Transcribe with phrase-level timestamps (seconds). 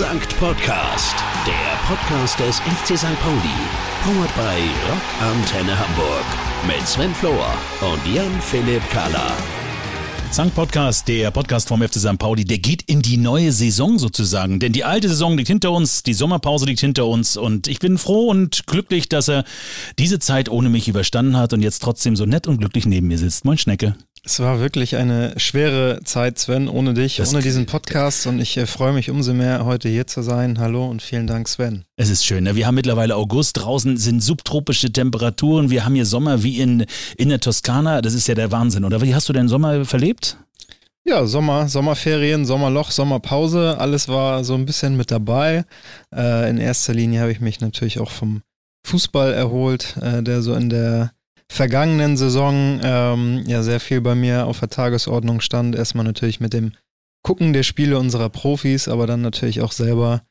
[0.00, 1.14] Sankt Podcast,
[1.44, 3.20] der Podcast des FC St.
[3.20, 3.58] Pauli.
[4.02, 6.24] Powered by Rock Antenne Hamburg.
[6.66, 9.30] Mit Sven Flohr und Jan-Philipp Kahler.
[10.30, 12.18] Sankt Podcast, der Podcast vom FC St.
[12.18, 14.58] Pauli, der geht in die neue Saison sozusagen.
[14.58, 17.98] Denn die alte Saison liegt hinter uns, die Sommerpause liegt hinter uns und ich bin
[17.98, 19.44] froh und glücklich, dass er
[19.98, 23.18] diese Zeit ohne mich überstanden hat und jetzt trotzdem so nett und glücklich neben mir
[23.18, 23.44] sitzt.
[23.44, 23.96] Moin Schnecke.
[24.22, 28.54] Es war wirklich eine schwere Zeit, Sven, ohne dich, das ohne diesen Podcast und ich
[28.58, 30.58] äh, freue mich umso mehr, heute hier zu sein.
[30.58, 31.84] Hallo und vielen Dank, Sven.
[31.96, 32.44] Es ist schön.
[32.44, 32.54] Ne?
[32.54, 36.84] Wir haben mittlerweile August, draußen sind subtropische Temperaturen, wir haben hier Sommer wie in,
[37.16, 38.84] in der Toskana, das ist ja der Wahnsinn.
[38.84, 40.36] Oder wie hast du den Sommer verlebt?
[41.04, 45.64] Ja, Sommer, Sommerferien, Sommerloch, Sommerpause, alles war so ein bisschen mit dabei.
[46.14, 48.42] Äh, in erster Linie habe ich mich natürlich auch vom
[48.86, 51.12] Fußball erholt, äh, der so in der
[51.50, 55.74] vergangenen Saison ähm, ja sehr viel bei mir auf der Tagesordnung stand.
[55.74, 56.72] Erstmal natürlich mit dem
[57.22, 60.22] Gucken der Spiele unserer Profis, aber dann natürlich auch selber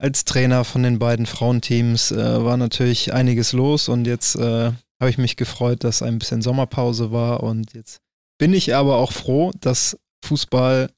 [0.00, 5.10] als Trainer von den beiden Frauenteams äh, war natürlich einiges los und jetzt äh, habe
[5.10, 7.98] ich mich gefreut, dass ein bisschen Sommerpause war und jetzt
[8.38, 10.90] bin ich aber auch froh, dass Fußball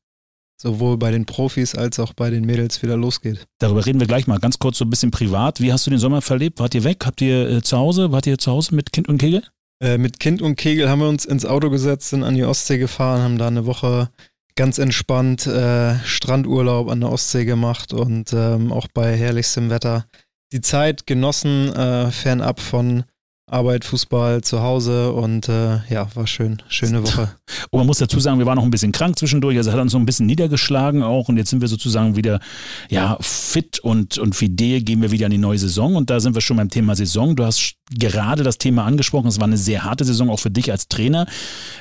[0.61, 3.47] sowohl bei den Profis als auch bei den Mädels wieder losgeht.
[3.58, 5.61] Darüber reden wir gleich mal ganz kurz so ein bisschen privat.
[5.62, 6.58] Wie hast du den Sommer verlebt?
[6.58, 7.06] Wart ihr weg?
[7.06, 8.12] Habt ihr äh, zu Hause?
[8.12, 9.42] Wart ihr zu Hause mit Kind und Kegel?
[9.83, 12.78] Äh, mit Kind und Kegel haben wir uns ins Auto gesetzt, sind an die Ostsee
[12.78, 14.11] gefahren, haben da eine Woche
[14.55, 20.05] ganz entspannt äh, Strandurlaub an der Ostsee gemacht und ähm, auch bei herrlichstem Wetter
[20.53, 23.05] die Zeit genossen, äh, fernab von
[23.51, 26.62] Arbeit, Fußball zu Hause und äh, ja, war schön.
[26.69, 27.31] Schöne Woche.
[27.70, 29.92] Und man muss dazu sagen, wir waren noch ein bisschen krank zwischendurch, also hat uns
[29.92, 32.41] so ein bisschen niedergeschlagen auch und jetzt sind wir sozusagen wieder
[32.89, 36.34] ja, fit und, und fidel gehen wir wieder an die neue Saison und da sind
[36.34, 37.34] wir schon beim Thema Saison.
[37.34, 40.70] Du hast gerade das Thema angesprochen, es war eine sehr harte Saison auch für dich
[40.70, 41.27] als Trainer.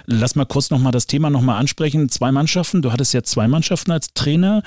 [0.05, 2.09] Lass mal kurz nochmal das Thema nochmal ansprechen.
[2.09, 4.63] Zwei Mannschaften, du hattest ja zwei Mannschaften als Trainer.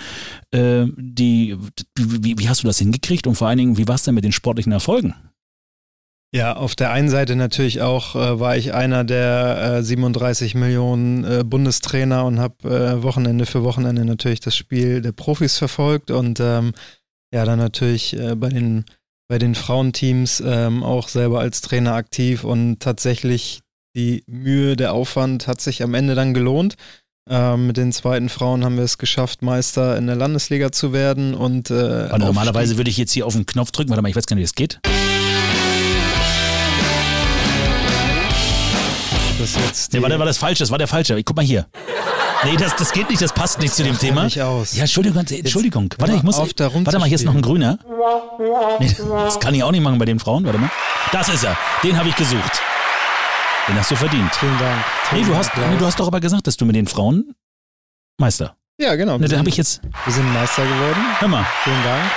[0.53, 1.57] Äh, die,
[1.97, 4.25] wie, wie hast du das hingekriegt und vor allen Dingen, wie war es denn mit
[4.25, 5.15] den sportlichen Erfolgen?
[6.35, 11.25] Ja, auf der einen Seite natürlich auch äh, war ich einer der äh, 37 Millionen
[11.25, 16.41] äh, Bundestrainer und habe äh, Wochenende für Wochenende natürlich das Spiel der Profis verfolgt und
[16.41, 16.73] ähm,
[17.35, 18.87] ja, dann natürlich äh, bei den
[19.29, 23.61] bei den Frauenteams ähm, auch selber als Trainer aktiv und tatsächlich
[23.95, 26.77] die Mühe, der Aufwand hat sich am Ende dann gelohnt.
[27.29, 31.35] Ähm, mit den zweiten Frauen haben wir es geschafft, Meister in der Landesliga zu werden
[31.35, 34.27] und äh, normalerweise würde ich jetzt hier auf den Knopf drücken, warte mal, ich weiß
[34.27, 34.81] gar nicht, wie es geht.
[39.53, 39.93] Das jetzt.
[39.93, 41.23] Nee, war, der, war das falsch, das war der falsche.
[41.23, 41.67] Guck mal hier.
[42.45, 44.25] Nee, das, das geht nicht, das passt nicht zu dem Thema.
[44.25, 44.75] Nicht aus.
[44.75, 45.85] Ja, Entschuldigung, Entschuldigung.
[45.85, 46.39] Jetzt warte, ich muss.
[46.39, 47.79] Auf, warte mal, hier ist noch ein grüner.
[48.81, 50.45] Nee, das kann ich auch nicht machen bei den Frauen.
[50.45, 50.71] Warte mal.
[51.13, 51.57] Das ist er.
[51.85, 52.61] Den habe ich gesucht.
[53.69, 54.35] Den hast du verdient.
[54.35, 54.85] Vielen Dank.
[55.13, 57.35] Nee, du hast, nee, du hast doch aber gesagt, dass du mit den Frauen
[58.19, 58.57] Meister.
[58.81, 59.19] Ja, genau.
[59.19, 59.81] Da habe ich jetzt.
[60.05, 61.01] Wir sind Meister geworden.
[61.19, 61.47] Hör mal.
[61.63, 62.11] Vielen Dank.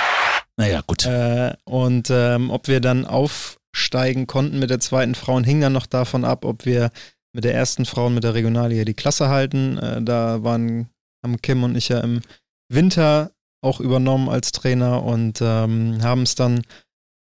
[0.56, 1.06] Naja, gut.
[1.06, 5.86] Äh, und ähm, ob wir dann aufsteigen konnten mit der zweiten Frauen, hing dann noch
[5.86, 6.90] davon ab, ob wir
[7.36, 9.76] mit der ersten Frau und mit der Regionalliga die Klasse halten.
[9.76, 10.88] Äh, da waren,
[11.22, 12.22] haben Kim und ich ja im
[12.72, 13.30] Winter
[13.62, 16.62] auch übernommen als Trainer und ähm, haben es dann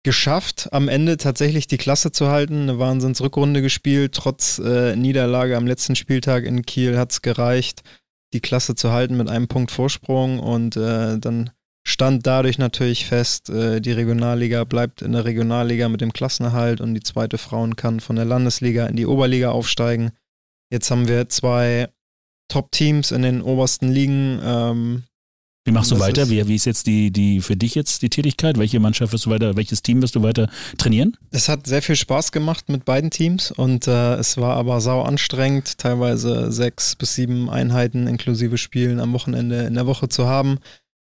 [0.02, 2.62] geschafft, am Ende tatsächlich die Klasse zu halten.
[2.62, 4.14] Eine Wahnsinnsrückrunde gespielt.
[4.14, 7.82] Trotz äh, Niederlage am letzten Spieltag in Kiel hat es gereicht,
[8.32, 11.50] die Klasse zu halten mit einem Punkt Vorsprung und äh, dann
[11.84, 16.94] stand dadurch natürlich fest, äh, die Regionalliga bleibt in der Regionalliga mit dem Klassenerhalt und
[16.94, 20.12] die zweite Frauen kann von der Landesliga in die Oberliga aufsteigen.
[20.70, 21.88] Jetzt haben wir zwei
[22.48, 24.40] Top-Teams in den obersten Ligen.
[24.44, 25.02] Ähm,
[25.64, 26.28] wie machst du weiter?
[26.28, 28.58] Wie, wie ist jetzt die, die für dich jetzt die Tätigkeit?
[28.58, 31.16] Welche Mannschaft wirst du weiter, welches Team wirst du weiter trainieren?
[31.30, 35.02] Es hat sehr viel Spaß gemacht mit beiden Teams und äh, es war aber sau
[35.02, 40.58] anstrengend, teilweise sechs bis sieben Einheiten inklusive Spielen am Wochenende in der Woche zu haben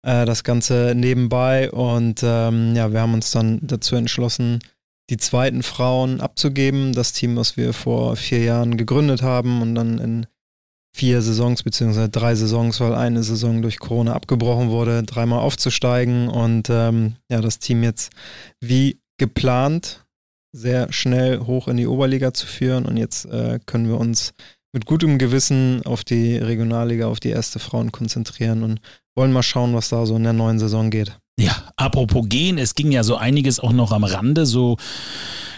[0.04, 1.72] äh, das Ganze nebenbei.
[1.72, 4.60] Und ähm, ja, wir haben uns dann dazu entschlossen,
[5.10, 6.94] die zweiten Frauen abzugeben.
[6.94, 10.28] Das Team, was wir vor vier Jahren gegründet haben und dann in
[10.96, 16.70] vier Saisons beziehungsweise drei Saisons, weil eine Saison durch Corona abgebrochen wurde, dreimal aufzusteigen und
[16.70, 18.12] ähm, ja, das Team jetzt
[18.60, 20.06] wie geplant
[20.56, 24.36] sehr schnell hoch in die Oberliga zu führen und jetzt äh, können wir uns
[24.72, 28.80] mit gutem Gewissen auf die Regionalliga, auf die erste Frauen konzentrieren und
[29.16, 31.18] wollen mal schauen, was da so in der neuen Saison geht.
[31.40, 34.78] Ja, apropos gehen, es ging ja so einiges auch noch am Rande, so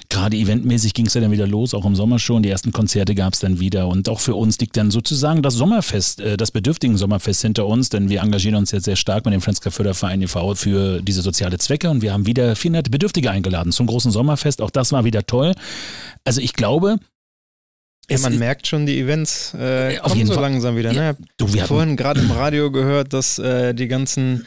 [0.09, 2.43] gerade eventmäßig ging es ja dann wieder los, auch im Sommer schon.
[2.43, 3.87] Die ersten Konzerte gab es dann wieder.
[3.87, 7.89] Und auch für uns liegt dann sozusagen das Sommerfest, äh, das bedürftigen Sommerfest hinter uns,
[7.89, 10.55] denn wir engagieren uns jetzt sehr stark mit dem Flensker Förderverein e.V.
[10.55, 14.61] für diese soziale Zwecke und wir haben wieder 400 Bedürftige eingeladen zum großen Sommerfest.
[14.61, 15.53] Auch das war wieder toll.
[16.23, 16.97] Also ich glaube,
[18.09, 20.43] ja, man merkt schon, die Events äh, kommen so Fall.
[20.43, 20.93] langsam wieder.
[20.93, 20.99] Ne?
[20.99, 24.45] Ja, du, wir vorhin gerade im Radio gehört, dass äh, die ganzen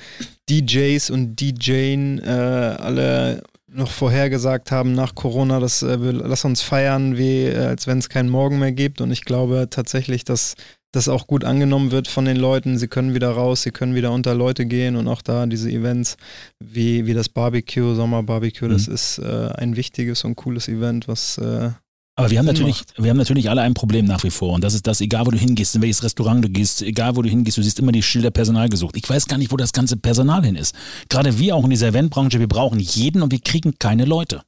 [0.48, 6.62] DJs und DJen äh, alle noch vorhergesagt haben nach Corona, dass äh, wir lass uns
[6.62, 9.00] feiern, wie äh, als wenn es keinen Morgen mehr gibt.
[9.00, 10.54] Und ich glaube tatsächlich, dass
[10.92, 12.78] das auch gut angenommen wird von den Leuten.
[12.78, 16.16] Sie können wieder raus, sie können wieder unter Leute gehen und auch da diese Events
[16.60, 18.72] wie, wie das Barbecue, Sommerbarbecue, mhm.
[18.72, 21.70] das ist äh, ein wichtiges und cooles Event, was äh,
[22.18, 24.52] aber wir haben natürlich, wir haben natürlich alle ein Problem nach wie vor.
[24.52, 27.22] Und das ist das, egal wo du hingehst, in welches Restaurant du gehst, egal wo
[27.22, 28.96] du hingehst, du siehst immer die Schilder Personal gesucht.
[28.96, 30.74] Ich weiß gar nicht, wo das ganze Personal hin ist.
[31.08, 34.42] Gerade wir auch in dieser Eventbranche, wir brauchen jeden und wir kriegen keine Leute.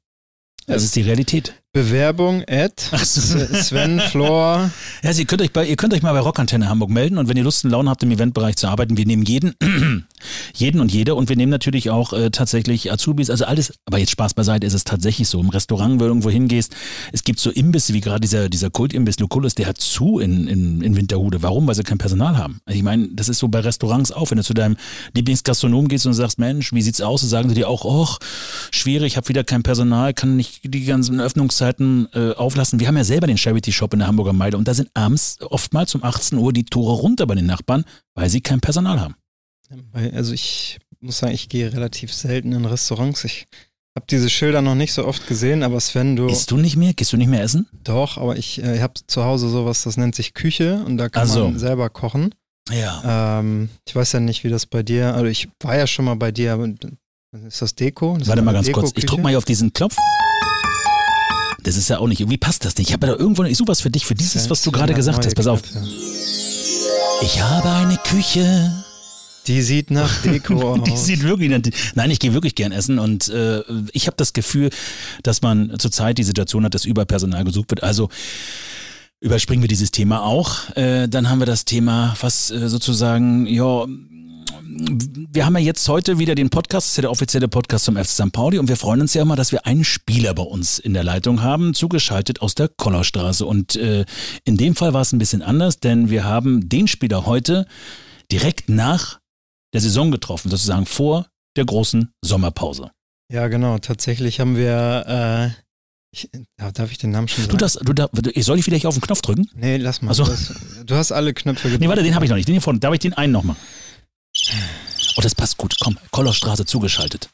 [0.66, 1.54] Das ist die Realität.
[1.72, 4.70] Bewerbung at Sven Flor.
[5.02, 7.36] Ja, Sie könnt euch bei, ihr könnt euch mal bei Rockantenne Hamburg melden und wenn
[7.36, 9.54] ihr Lust und Laune habt, im Eventbereich zu arbeiten, wir nehmen jeden,
[10.54, 14.10] jeden und jede und wir nehmen natürlich auch äh, tatsächlich Azubis, also alles, aber jetzt
[14.10, 15.40] Spaß beiseite, ist es tatsächlich so.
[15.40, 16.74] Im Restaurant, wo du irgendwo hingehst,
[17.12, 20.82] es gibt so Imbisse, wie gerade dieser, dieser Kultimbiss Lucullus, der hat zu in, in,
[20.82, 21.42] in Winterhude.
[21.42, 21.66] Warum?
[21.66, 22.60] Weil sie kein Personal haben.
[22.66, 24.76] Also ich meine, das ist so bei Restaurants auch, wenn du zu deinem
[25.14, 27.22] Lieblingsgastronom gehst und sagst, Mensch, wie sieht's aus?
[27.22, 28.08] Und sagen sie dir auch, oh,
[28.70, 32.80] schwierig, ich habe wieder kein Personal, kann nicht die ganzen Öffnungs Öffnungszeiten äh, auflassen.
[32.80, 35.38] Wir haben ja selber den Charity Shop in der Hamburger Meile und da sind abends
[35.40, 37.84] oftmals um 18 Uhr die Tore runter bei den Nachbarn,
[38.14, 39.14] weil sie kein Personal haben.
[39.92, 43.24] Also ich muss sagen, ich gehe relativ selten in Restaurants.
[43.24, 43.46] Ich
[43.96, 46.26] habe diese Schilder noch nicht so oft gesehen, aber Sven, du.
[46.26, 46.94] Isst du nicht mehr?
[46.94, 47.68] Gehst du nicht mehr essen?
[47.84, 51.22] Doch, aber ich, äh, habe zu Hause sowas, das nennt sich Küche und da kann
[51.22, 51.44] also.
[51.44, 52.34] man selber kochen.
[52.70, 53.40] Ja.
[53.40, 56.14] Ähm, ich weiß ja nicht, wie das bei dir, also ich war ja schon mal
[56.14, 56.68] bei dir, aber
[57.46, 58.16] ist das Deko?
[58.18, 59.96] Das Warte mal ganz kurz, ich drück mal hier auf diesen Knopf.
[61.62, 62.88] Das ist ja auch nicht, irgendwie passt das nicht.
[62.88, 65.24] Ich habe da irgendwo, ich suche was für dich, für dieses, was du gerade gesagt
[65.24, 65.34] hast.
[65.34, 65.62] Pass auf.
[67.22, 68.72] Ich habe eine Küche.
[69.46, 70.82] Die sieht nach Deko aus.
[70.84, 71.60] Die sieht wirklich nach,
[71.94, 73.62] Nein, ich gehe wirklich gern essen und äh,
[73.92, 74.70] ich habe das Gefühl,
[75.22, 77.82] dass man zurzeit die Situation hat, dass Überpersonal gesucht wird.
[77.82, 78.08] Also
[79.20, 80.74] überspringen wir dieses Thema auch.
[80.76, 83.86] Äh, dann haben wir das Thema, was äh, sozusagen, ja,
[84.62, 87.96] wir haben ja jetzt heute wieder den Podcast, das ist ja der offizielle Podcast zum
[87.96, 88.32] FC St.
[88.32, 91.04] Pauli und wir freuen uns ja immer, dass wir einen Spieler bei uns in der
[91.04, 93.44] Leitung haben, zugeschaltet aus der Kollerstraße.
[93.46, 94.04] Und äh,
[94.44, 97.66] in dem Fall war es ein bisschen anders, denn wir haben den Spieler heute
[98.30, 99.20] direkt nach
[99.72, 101.26] der Saison getroffen, sozusagen vor
[101.56, 102.90] der großen Sommerpause.
[103.32, 103.78] Ja, genau.
[103.78, 105.60] Tatsächlich haben wir äh
[106.12, 107.52] ich, darf ich den Namen schon sagen?
[107.52, 108.08] Du das, du da,
[108.42, 109.48] soll ich vielleicht auf den Knopf drücken?
[109.54, 110.08] Nee, lass mal.
[110.08, 110.26] Also,
[110.84, 111.80] du hast alle Knöpfe gedrückt.
[111.80, 112.48] Nee, warte, den habe ich noch nicht.
[112.48, 112.80] Den hier vorne.
[112.80, 113.54] Darf ich den einen noch mal?
[115.16, 115.76] Oh, das passt gut.
[115.80, 117.30] Komm, Kollerstraße zugeschaltet.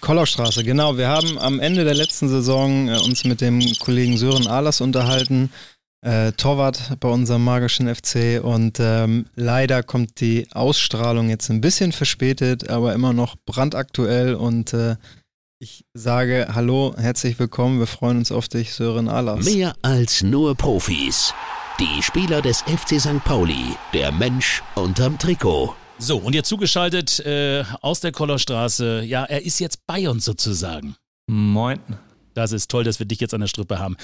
[0.00, 0.96] Kollerstraße, genau.
[0.96, 5.52] Wir haben am Ende der letzten Saison äh, uns mit dem Kollegen Sören Ahlers unterhalten,
[6.04, 11.92] äh, Torwart bei unserem magischen FC und ähm, leider kommt die Ausstrahlung jetzt ein bisschen
[11.92, 14.96] verspätet, aber immer noch brandaktuell und äh,
[15.60, 19.44] ich sage Hallo, herzlich willkommen, wir freuen uns auf dich, Sören Ahlers.
[19.44, 21.32] Mehr als nur Profis.
[21.78, 23.22] Die Spieler des FC St.
[23.22, 25.76] Pauli, der Mensch unterm Trikot.
[26.02, 29.04] So, und jetzt zugeschaltet äh, aus der Kollerstraße.
[29.04, 30.96] Ja, er ist jetzt bei uns sozusagen.
[31.28, 31.78] Moin.
[32.34, 33.96] Das ist toll, dass wir dich jetzt an der Strippe haben.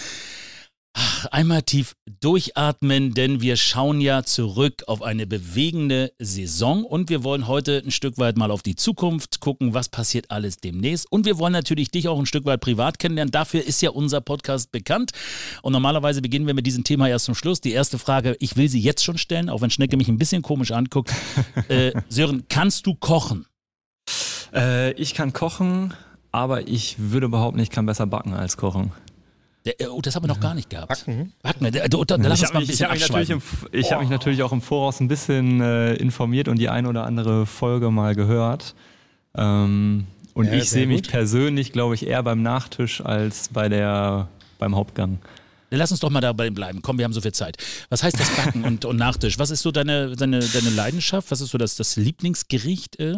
[1.30, 7.46] Einmal tief durchatmen, denn wir schauen ja zurück auf eine bewegende Saison und wir wollen
[7.46, 11.10] heute ein Stück weit mal auf die Zukunft gucken, was passiert alles demnächst.
[11.10, 13.30] Und wir wollen natürlich dich auch ein Stück weit privat kennenlernen.
[13.30, 15.12] Dafür ist ja unser Podcast bekannt.
[15.62, 17.60] Und normalerweise beginnen wir mit diesem Thema erst zum Schluss.
[17.60, 20.42] Die erste Frage, ich will sie jetzt schon stellen, auch wenn Schnecke mich ein bisschen
[20.42, 21.12] komisch anguckt.
[21.68, 23.46] äh, Sören, kannst du kochen?
[24.52, 25.94] Äh, ich kann kochen,
[26.32, 28.92] aber ich würde behaupten, ich kann besser backen als kochen.
[29.68, 30.88] Der, äh, oh, das haben wir noch gar nicht gehabt.
[30.88, 31.32] Backen?
[31.42, 31.70] Backen.
[31.70, 33.30] Da, da, da, lass uns mal ein bisschen ich habe mich,
[33.72, 37.04] ich hab mich natürlich auch im Voraus ein bisschen äh, informiert und die eine oder
[37.04, 38.74] andere Folge mal gehört.
[39.36, 44.28] Ähm, und ja, ich sehe mich persönlich, glaube ich, eher beim Nachtisch als bei der,
[44.58, 45.18] beim Hauptgang.
[45.70, 46.80] Lass uns doch mal dabei bleiben.
[46.80, 47.58] Komm, wir haben so viel Zeit.
[47.90, 49.38] Was heißt das Backen und, und Nachtisch?
[49.38, 51.30] Was ist so deine, deine, deine Leidenschaft?
[51.30, 52.98] Was ist so das, das Lieblingsgericht?
[52.98, 53.16] Äh?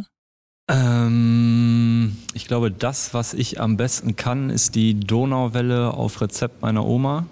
[0.70, 6.86] Ähm, ich glaube, das, was ich am besten kann, ist die Donauwelle auf Rezept meiner
[6.86, 7.26] Oma.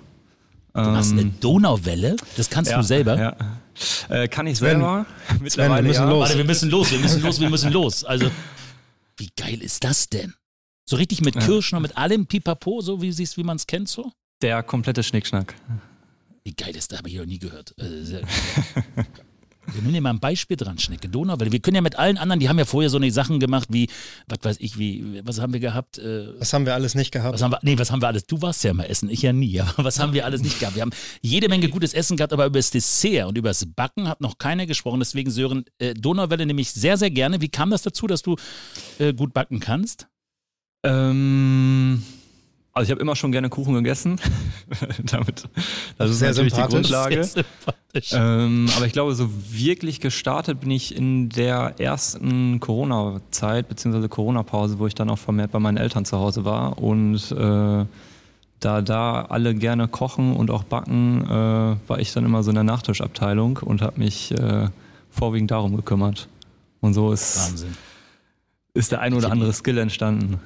[0.74, 2.16] Du hast eine ähm, Donauwelle?
[2.36, 3.18] Das kannst ja, du selber?
[3.18, 3.36] Ja.
[4.08, 5.06] Äh, kann ich selber.
[5.26, 6.10] Sven, Mittlerweile Sven, wir müssen ja.
[6.10, 6.20] los.
[6.20, 8.04] Warte, wir müssen los, wir müssen los, wir müssen los.
[8.04, 8.30] Also,
[9.16, 10.34] wie geil ist das denn?
[10.84, 14.12] So richtig mit Kirschen und mit allem Pipapo, so wie wie man es kennt, so?
[14.40, 15.54] Der komplette Schnickschnack.
[16.44, 16.98] Wie geil ist das?
[16.98, 17.74] Habe ich noch nie gehört.
[17.78, 18.18] Also,
[19.72, 22.40] Wir nehmen mal ein Beispiel dran, Schnecke Donau, weil wir können ja mit allen anderen,
[22.40, 23.88] die haben ja vorher so eine Sachen gemacht wie,
[24.26, 25.98] was weiß ich, wie, was haben wir gehabt?
[25.98, 27.34] Äh, was haben wir alles nicht gehabt?
[27.34, 28.26] Was haben wir, nee, was haben wir alles?
[28.26, 30.76] Du warst ja mal essen, ich ja nie, aber was haben wir alles nicht gehabt?
[30.76, 34.08] Wir haben jede Menge gutes Essen gehabt, aber über das Dessert und über das Backen
[34.08, 35.00] hat noch keiner gesprochen.
[35.00, 37.40] Deswegen, Sören, äh, Donauwelle nehme ich sehr, sehr gerne.
[37.40, 38.36] Wie kam das dazu, dass du
[38.98, 40.08] äh, gut backen kannst?
[40.84, 42.02] Ähm,
[42.78, 44.20] Also ich habe immer schon gerne Kuchen gegessen.
[45.02, 45.48] Damit,
[45.98, 47.28] das ist Sehr natürlich die Grundlage.
[48.12, 54.78] Ähm, aber ich glaube, so wirklich gestartet bin ich in der ersten Corona-Zeit, beziehungsweise Corona-Pause,
[54.78, 56.78] wo ich dann auch vermehrt bei meinen Eltern zu Hause war.
[56.78, 57.84] Und äh,
[58.60, 62.54] da da alle gerne kochen und auch backen, äh, war ich dann immer so in
[62.54, 64.68] der Nachtischabteilung und habe mich äh,
[65.10, 66.28] vorwiegend darum gekümmert.
[66.80, 67.76] Und so ist, Wahnsinn.
[68.74, 70.38] ist der ein oder andere Skill entstanden.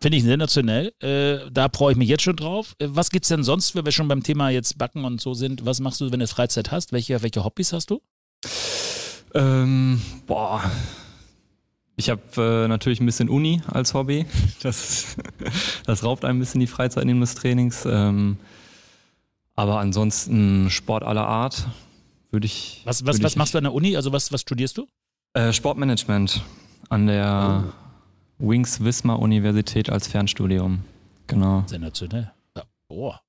[0.00, 0.92] Finde ich sensationell.
[1.00, 2.76] Äh, da freue ich mich jetzt schon drauf.
[2.78, 5.34] Äh, was gibt es denn sonst, wenn wir schon beim Thema jetzt Backen und so
[5.34, 5.66] sind?
[5.66, 6.92] Was machst du, wenn du Freizeit hast?
[6.92, 8.00] Welche, welche Hobbys hast du?
[9.34, 10.62] Ähm, boah.
[11.96, 14.26] Ich habe äh, natürlich ein bisschen Uni als Hobby.
[14.62, 15.16] Das,
[15.84, 17.84] das raubt ein bisschen die Freizeit neben des Trainings.
[17.84, 18.38] Ähm,
[19.56, 21.66] aber ansonsten Sport aller Art
[22.30, 22.82] würde ich.
[22.84, 23.96] Was, was, würd was machst du an der Uni?
[23.96, 24.86] Also was, was studierst du?
[25.34, 26.42] Äh, Sportmanagement
[26.88, 27.87] an der oh.
[28.38, 30.80] Wings Wismar Universität als Fernstudium.
[31.26, 31.64] Genau.
[31.66, 32.30] Sensationell.
[32.56, 32.62] Ja.
[32.88, 33.20] Boah.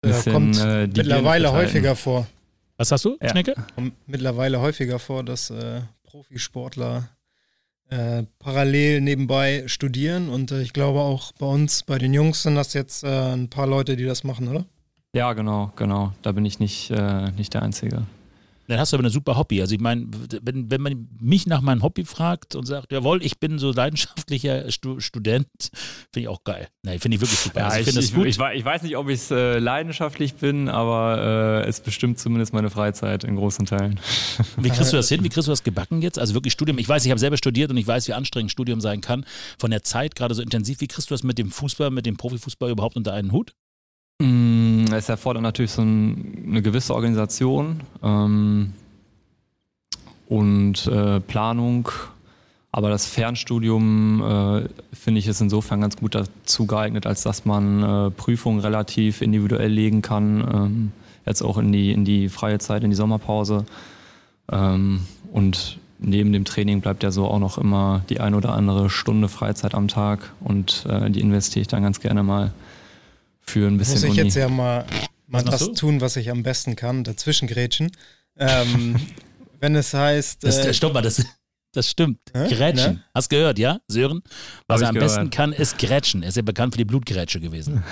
[0.00, 2.26] Bisschen, kommt äh, mittlerweile häufiger vor.
[2.76, 3.30] Was hast du, ja.
[3.30, 3.54] Schnecke?
[3.74, 7.08] Kommt mittlerweile häufiger vor, dass äh, Profisportler
[7.88, 12.54] äh, parallel nebenbei studieren und äh, ich glaube auch bei uns, bei den Jungs sind
[12.54, 14.64] das jetzt äh, ein paar Leute, die das machen, oder?
[15.12, 16.12] Ja, genau, genau.
[16.22, 18.06] Da bin ich nicht, äh, nicht der Einzige.
[18.68, 19.60] Dann hast du aber eine super Hobby.
[19.60, 20.06] Also ich meine,
[20.42, 24.70] wenn, wenn man mich nach meinem Hobby fragt und sagt, jawohl, ich bin so leidenschaftlicher
[24.70, 25.46] Stu Student,
[26.12, 26.68] finde ich auch geil.
[26.82, 27.60] Nein, finde ich wirklich super.
[27.60, 31.68] Ja, also ich, ich, ich, ich, weiß nicht, ob ich äh, leidenschaftlich bin, aber äh,
[31.68, 34.00] es bestimmt zumindest meine Freizeit in großen Teilen.
[34.56, 35.22] Wie kriegst du das hin?
[35.22, 36.18] Wie kriegst du das gebacken jetzt?
[36.18, 36.78] Also wirklich Studium.
[36.78, 39.24] Ich weiß, ich habe selber studiert und ich weiß, wie anstrengend Studium sein kann.
[39.58, 40.80] Von der Zeit gerade so intensiv.
[40.80, 43.52] Wie kriegst du das mit dem Fußball, mit dem Profifußball überhaupt unter einen Hut?
[44.18, 48.72] Mm, es erfordert natürlich so ein, eine gewisse Organisation ähm,
[50.28, 51.88] und äh, Planung.
[52.72, 57.82] Aber das Fernstudium äh, finde ich ist insofern ganz gut dazu geeignet, als dass man
[57.82, 60.40] äh, Prüfungen relativ individuell legen kann.
[60.40, 60.92] Ähm,
[61.24, 63.64] jetzt auch in die, in die freie Zeit, in die Sommerpause.
[64.50, 65.00] Ähm,
[65.32, 69.28] und neben dem Training bleibt ja so auch noch immer die ein oder andere Stunde
[69.28, 72.52] Freizeit am Tag und äh, die investiere ich dann ganz gerne mal
[73.48, 73.94] für ein bisschen.
[73.94, 74.22] Muss ich Uni.
[74.22, 74.84] jetzt ja mal,
[75.26, 75.74] mal das du?
[75.74, 77.90] tun, was ich am besten kann, dazwischen grätschen.
[78.36, 78.96] Ähm,
[79.60, 80.44] wenn es heißt.
[80.44, 81.24] Das, äh, stopp mal, das,
[81.72, 82.18] das stimmt.
[82.34, 82.48] Hä?
[82.48, 82.94] Grätschen.
[82.94, 83.02] Ne?
[83.14, 84.22] Hast gehört, ja, Sören?
[84.66, 85.10] Was er am gehört.
[85.10, 86.22] besten kann, ist Grätschen.
[86.22, 87.82] Er ist ja bekannt für die Blutgrätsche gewesen.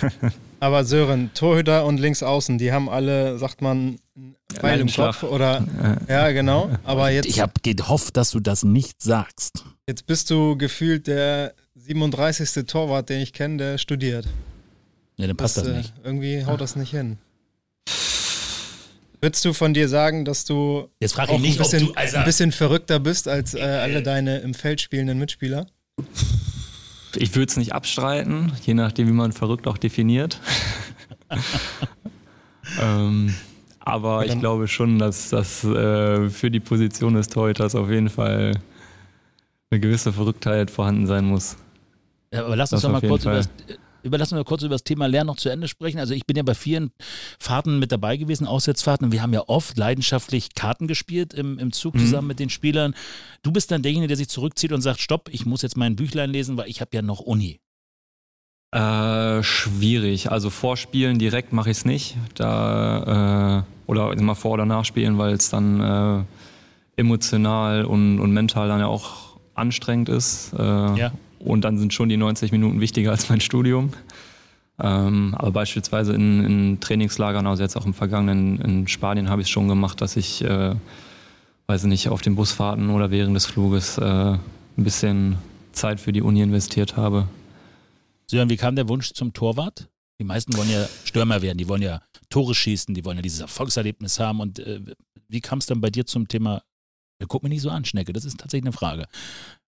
[0.60, 3.98] Aber Sören, Torhüter und Linksaußen, die haben alle, sagt man,
[4.52, 5.64] Pfeil im Kopf oder.
[6.08, 6.70] Ja, genau.
[6.84, 7.26] Aber jetzt.
[7.26, 9.64] Ich habe gehofft, dass du das nicht sagst.
[9.88, 12.66] Jetzt bist du gefühlt der 37.
[12.66, 14.26] Torwart, den ich kenne, der studiert.
[15.20, 15.92] Ja, dann passt das, das nicht.
[15.98, 17.18] Äh, irgendwie haut das nicht hin.
[19.20, 22.16] Würdest du von dir sagen, dass du Jetzt frag ich nicht, ein, bisschen, du, also
[22.16, 25.66] ein bisschen verrückter bist als äh, alle deine im Feld spielenden Mitspieler?
[27.16, 30.40] Ich würde es nicht abstreiten, je nachdem, wie man verrückt auch definiert.
[32.80, 33.34] ähm,
[33.80, 38.58] aber ich glaube schon, dass das äh, für die Position des Torhüters auf jeden Fall
[39.70, 41.58] eine gewisse Verrücktheit vorhanden sein muss.
[42.32, 43.50] Ja, aber lass uns doch mal kurz über das,
[44.02, 45.98] Überlassen wir kurz über das Thema Lernen noch zu Ende sprechen.
[45.98, 46.92] Also ich bin ja bei vielen
[47.38, 51.72] Fahrten mit dabei gewesen, Auswärtsfahrten, und wir haben ja oft leidenschaftlich Karten gespielt im, im
[51.72, 52.00] Zug mhm.
[52.00, 52.94] zusammen mit den Spielern.
[53.42, 56.30] Du bist dann derjenige, der sich zurückzieht und sagt, stopp, ich muss jetzt mein Büchlein
[56.30, 57.60] lesen, weil ich habe ja noch Uni.
[58.72, 60.30] Äh, schwierig.
[60.30, 62.16] Also vorspielen direkt mache ich es nicht.
[62.34, 66.24] Da, äh, oder immer vor- oder nachspielen, weil es dann äh,
[66.96, 70.52] emotional und, und mental dann ja auch anstrengend ist.
[70.56, 71.12] Äh, ja.
[71.40, 73.92] Und dann sind schon die 90 Minuten wichtiger als mein Studium.
[74.78, 79.48] Ähm, aber beispielsweise in, in, Trainingslagern, also jetzt auch im vergangenen in Spanien habe ich
[79.48, 80.74] es schon gemacht, dass ich, äh,
[81.66, 84.40] weiß nicht, auf den Busfahrten oder während des Fluges äh, ein
[84.76, 85.36] bisschen
[85.72, 87.28] Zeit für die Uni investiert habe.
[88.26, 89.88] Sören, wie kam der Wunsch zum Torwart?
[90.18, 93.40] Die meisten wollen ja Stürmer werden, die wollen ja Tore schießen, die wollen ja dieses
[93.40, 94.40] Erfolgserlebnis haben.
[94.40, 94.80] Und äh,
[95.28, 96.62] wie kam es dann bei dir zum Thema,
[97.28, 99.06] guck mir nicht so an, Schnecke, das ist tatsächlich eine Frage.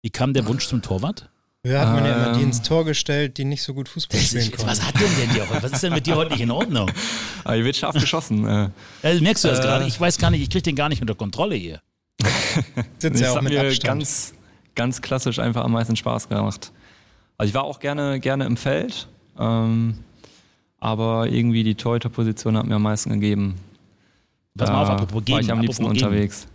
[0.02, 1.30] Wie kam der Wunsch zum Torwart?
[1.66, 2.64] Ja, hat man ja immer die ins ähm.
[2.64, 4.66] Tor gestellt, die nicht so gut Fußball spielen konnten.
[4.66, 5.62] Was hat denn denn dir heute?
[5.62, 6.90] Was ist denn mit dir heute nicht in Ordnung?
[7.44, 8.46] Aber hier wird scharf geschossen.
[8.46, 8.68] Äh.
[9.02, 9.86] Ja, merkst du das äh, gerade?
[9.86, 11.80] Ich weiß gar nicht, ich kriege den gar nicht unter Kontrolle hier.
[12.98, 13.82] Sitzt ja auch mit mir Abstand.
[13.82, 14.34] ganz,
[14.74, 16.70] ganz klassisch einfach am meisten Spaß gemacht.
[17.38, 19.98] Also ich war auch gerne, gerne im Feld, ähm,
[20.78, 23.54] aber irgendwie die Torhüter-Position hat mir am meisten gegeben.
[24.56, 25.36] Pass mal auf, apropos geben.
[25.36, 26.46] War ich am liebsten unterwegs.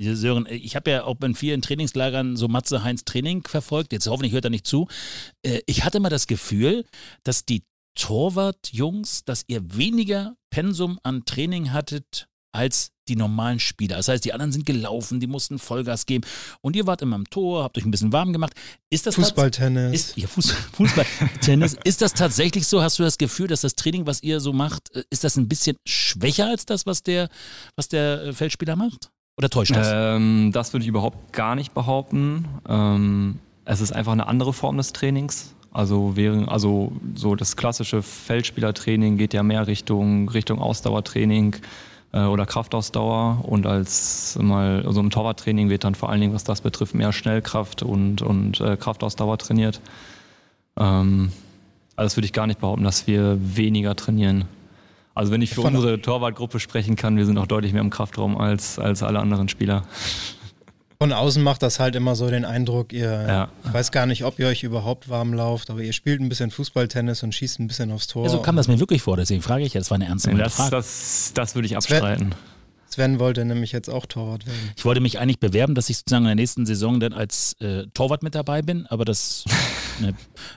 [0.00, 3.92] Sören, ich habe ja auch in vielen Trainingslagern so Matze Heinz Training verfolgt.
[3.92, 4.88] Jetzt hoffentlich hört er nicht zu.
[5.42, 6.84] Äh, ich hatte mal das Gefühl,
[7.22, 7.62] dass die
[7.96, 13.96] Torwart-Jungs, dass ihr weniger Pensum an Training hattet als die normalen Spieler.
[13.96, 16.24] Das heißt, die anderen sind gelaufen, die mussten Vollgas geben
[16.60, 18.54] und ihr wart immer im Tor, habt euch ein bisschen warm gemacht.
[18.88, 19.92] Ist das Fußballtennis?
[19.92, 21.76] Ist, ja, Fuß, Fußballtennis.
[21.84, 22.82] ist das tatsächlich so?
[22.82, 25.48] Hast du das Gefühl, dass das Training, was ihr so macht, äh, ist das ein
[25.48, 27.28] bisschen schwächer als das, was der,
[27.76, 29.10] was der äh, Feldspieler macht?
[29.40, 29.88] Oder täuscht das?
[29.90, 32.44] Ähm, das würde ich überhaupt gar nicht behaupten.
[32.68, 35.54] Ähm, es ist einfach eine andere Form des Trainings.
[35.72, 41.56] Also während, also so das klassische Feldspielertraining geht ja mehr Richtung, Richtung Ausdauertraining
[42.12, 46.44] äh, oder Kraftausdauer und als mal, also im Torwarttraining wird dann vor allen Dingen, was
[46.44, 49.80] das betrifft, mehr Schnellkraft und, und äh, Kraftausdauer trainiert.
[50.76, 51.32] Ähm,
[51.96, 54.44] also das würde ich gar nicht behaupten, dass wir weniger trainieren.
[55.20, 58.38] Also wenn ich für unsere Torwartgruppe sprechen kann, wir sind auch deutlich mehr im Kraftraum
[58.38, 59.82] als, als alle anderen Spieler.
[60.98, 63.48] Von außen macht das halt immer so den Eindruck, ihr, ja.
[63.66, 66.50] ich weiß gar nicht, ob ihr euch überhaupt warm lauft, aber ihr spielt ein bisschen
[66.50, 68.24] Fußballtennis und schießt ein bisschen aufs Tor.
[68.24, 70.54] Ja, so kam das mir wirklich vor, deswegen frage ich, das war eine ernste das,
[70.54, 70.70] Frage.
[70.70, 72.34] Das, das würde ich abstreiten.
[72.88, 74.70] Sven wollte nämlich jetzt auch Torwart werden.
[74.74, 77.86] Ich wollte mich eigentlich bewerben, dass ich sozusagen in der nächsten Saison dann als äh,
[77.92, 79.44] Torwart mit dabei bin, aber das,
[80.00, 80.14] ne,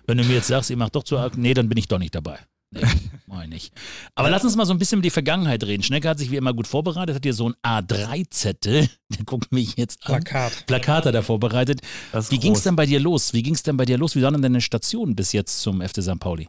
[0.07, 1.99] wenn du mir jetzt sagst, ihr macht doch zu arg, nee, dann bin ich doch
[1.99, 2.39] nicht dabei.
[2.73, 2.81] Nee,
[3.27, 3.73] mach ich nicht.
[4.15, 5.83] Aber lass uns mal so ein bisschen um die Vergangenheit reden.
[5.83, 9.77] Schnecke hat sich wie immer gut vorbereitet, hat hier so ein A3-Zettel, der guckt mich
[9.77, 10.23] jetzt an.
[10.23, 10.65] Plakat.
[10.65, 11.81] Plakat hat er vorbereitet.
[12.29, 13.33] Wie ging es denn bei dir los?
[13.33, 14.15] Wie ging es denn bei dir los?
[14.15, 16.19] Wie waren denn deine Stationen bis jetzt zum FC St.
[16.19, 16.47] Pauli?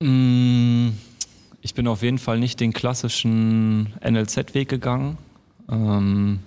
[0.00, 0.90] Mm,
[1.60, 5.18] ich bin auf jeden Fall nicht den klassischen NLZ-Weg gegangen.
[5.68, 6.38] Ähm,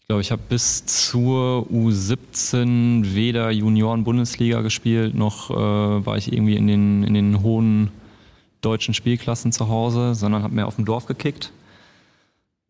[0.00, 6.56] ich glaube, ich habe bis zur U17 weder Junioren-Bundesliga gespielt, noch äh, war ich irgendwie
[6.56, 7.90] in den, in den hohen
[8.64, 11.52] deutschen Spielklassen zu Hause, sondern habe mehr auf dem Dorf gekickt.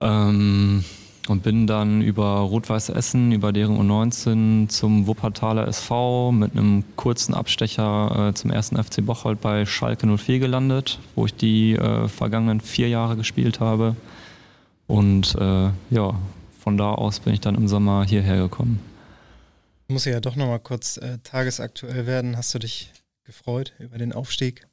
[0.01, 0.85] Ähm,
[1.29, 7.35] und bin dann über Rot-Weiß Essen, über deren U19 zum Wuppertaler SV mit einem kurzen
[7.35, 12.61] Abstecher äh, zum ersten FC Bocholt bei Schalke 04 gelandet, wo ich die äh, vergangenen
[12.61, 13.97] vier Jahre gespielt habe.
[14.87, 16.15] Und äh, ja,
[16.61, 18.81] von da aus bin ich dann im Sommer hierher gekommen.
[19.89, 22.37] Muss ja doch nochmal kurz äh, tagesaktuell werden.
[22.37, 22.91] Hast du dich
[23.25, 24.67] gefreut über den Aufstieg?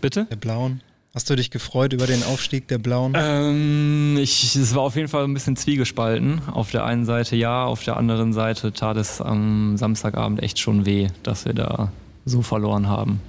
[0.00, 0.26] Bitte?
[0.30, 0.82] Der Blauen.
[1.14, 3.14] Hast du dich gefreut über den Aufstieg der Blauen?
[3.16, 6.42] Ähm, ich, es war auf jeden Fall ein bisschen zwiegespalten.
[6.52, 10.84] Auf der einen Seite ja, auf der anderen Seite tat es am Samstagabend echt schon
[10.84, 11.90] weh, dass wir da
[12.26, 13.20] so verloren haben.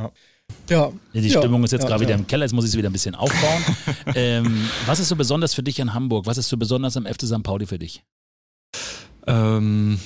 [0.00, 0.10] Ja.
[0.68, 0.92] Ja.
[1.14, 2.08] Die Stimmung ist jetzt ja, gerade ja.
[2.08, 3.64] wieder im Keller, jetzt muss ich sie wieder ein bisschen aufbauen.
[4.16, 6.26] ähm, was ist so besonders für dich in Hamburg?
[6.26, 7.42] Was ist so besonders am FC St.
[7.42, 8.02] Pauli für dich?
[9.26, 10.00] Ähm,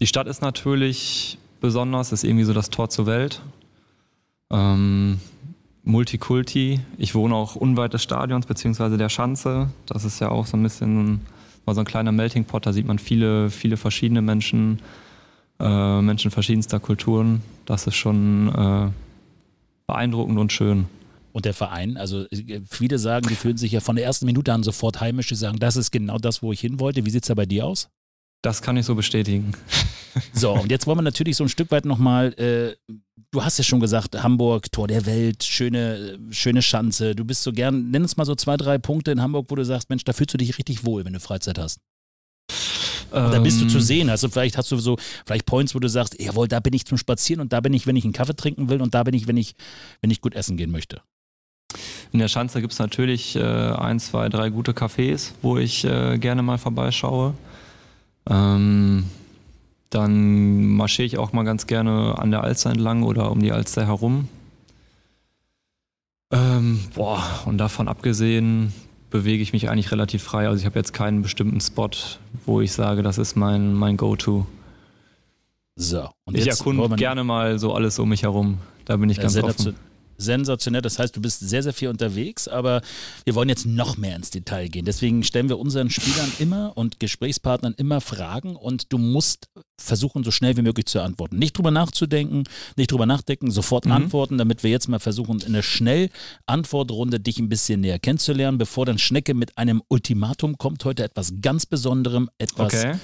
[0.00, 3.40] die Stadt ist natürlich besonders, ist irgendwie so das Tor zur Welt.
[4.50, 5.20] Ähm,
[5.84, 6.80] Multikulti.
[6.98, 9.70] Ich wohne auch unweit des Stadions beziehungsweise der Schanze.
[9.86, 11.20] Das ist ja auch so ein bisschen
[11.64, 12.66] mal so ein kleiner Melting Pot.
[12.66, 14.80] Da sieht man viele, viele verschiedene Menschen,
[15.58, 17.42] äh, Menschen verschiedenster Kulturen.
[17.64, 18.90] Das ist schon äh,
[19.86, 20.86] beeindruckend und schön.
[21.32, 22.26] Und der Verein, also
[22.68, 25.28] viele sagen, die fühlen sich ja von der ersten Minute an sofort heimisch.
[25.28, 27.04] Die sagen, das ist genau das, wo ich hin wollte.
[27.06, 27.88] Wie sieht es da bei dir aus?
[28.42, 29.52] Das kann ich so bestätigen.
[30.32, 32.76] So, und jetzt wollen wir natürlich so ein Stück weit nochmal, äh,
[33.30, 37.14] du hast ja schon gesagt, Hamburg, Tor der Welt, schöne, schöne Schanze.
[37.14, 39.64] Du bist so gern, nenn uns mal so zwei, drei Punkte in Hamburg, wo du
[39.64, 41.80] sagst, Mensch, da fühlst du dich richtig wohl, wenn du Freizeit hast.
[43.12, 44.10] Ähm, da bist du zu sehen.
[44.10, 46.98] Also vielleicht hast du so, vielleicht Points, wo du sagst, jawohl, da bin ich zum
[46.98, 49.26] Spazieren und da bin ich, wenn ich einen Kaffee trinken will und da bin ich,
[49.26, 49.54] wenn ich,
[50.00, 51.00] wenn ich gut essen gehen möchte.
[52.12, 56.18] In der Schanze gibt es natürlich äh, ein, zwei, drei gute Cafés, wo ich äh,
[56.18, 57.34] gerne mal vorbeischaue.
[58.28, 59.04] Ähm,
[59.90, 63.86] dann marschiere ich auch mal ganz gerne an der Alster entlang oder um die Alster
[63.86, 64.28] herum.
[66.30, 68.72] Ähm, boah, und davon abgesehen
[69.10, 70.46] bewege ich mich eigentlich relativ frei.
[70.46, 71.90] Also ich habe jetzt keinen bestimmten Spot,
[72.44, 74.46] wo ich sage, das ist mein, mein Go-To.
[75.76, 78.58] So, und ich erkunde gerne mal so alles um mich herum.
[78.84, 79.74] Da bin ich ganz offen
[80.18, 80.82] sensationell.
[80.82, 82.82] Das heißt, du bist sehr, sehr viel unterwegs, aber
[83.24, 84.84] wir wollen jetzt noch mehr ins Detail gehen.
[84.84, 89.48] Deswegen stellen wir unseren Spielern immer und Gesprächspartnern immer Fragen und du musst
[89.80, 91.38] versuchen, so schnell wie möglich zu antworten.
[91.38, 92.44] Nicht drüber nachzudenken,
[92.76, 93.92] nicht drüber nachdenken, sofort mhm.
[93.92, 98.86] antworten, damit wir jetzt mal versuchen, in einer Schnell-Antwortrunde dich ein bisschen näher kennenzulernen, bevor
[98.86, 100.84] dann Schnecke mit einem Ultimatum kommt.
[100.84, 102.98] Heute etwas ganz Besonderem, etwas okay.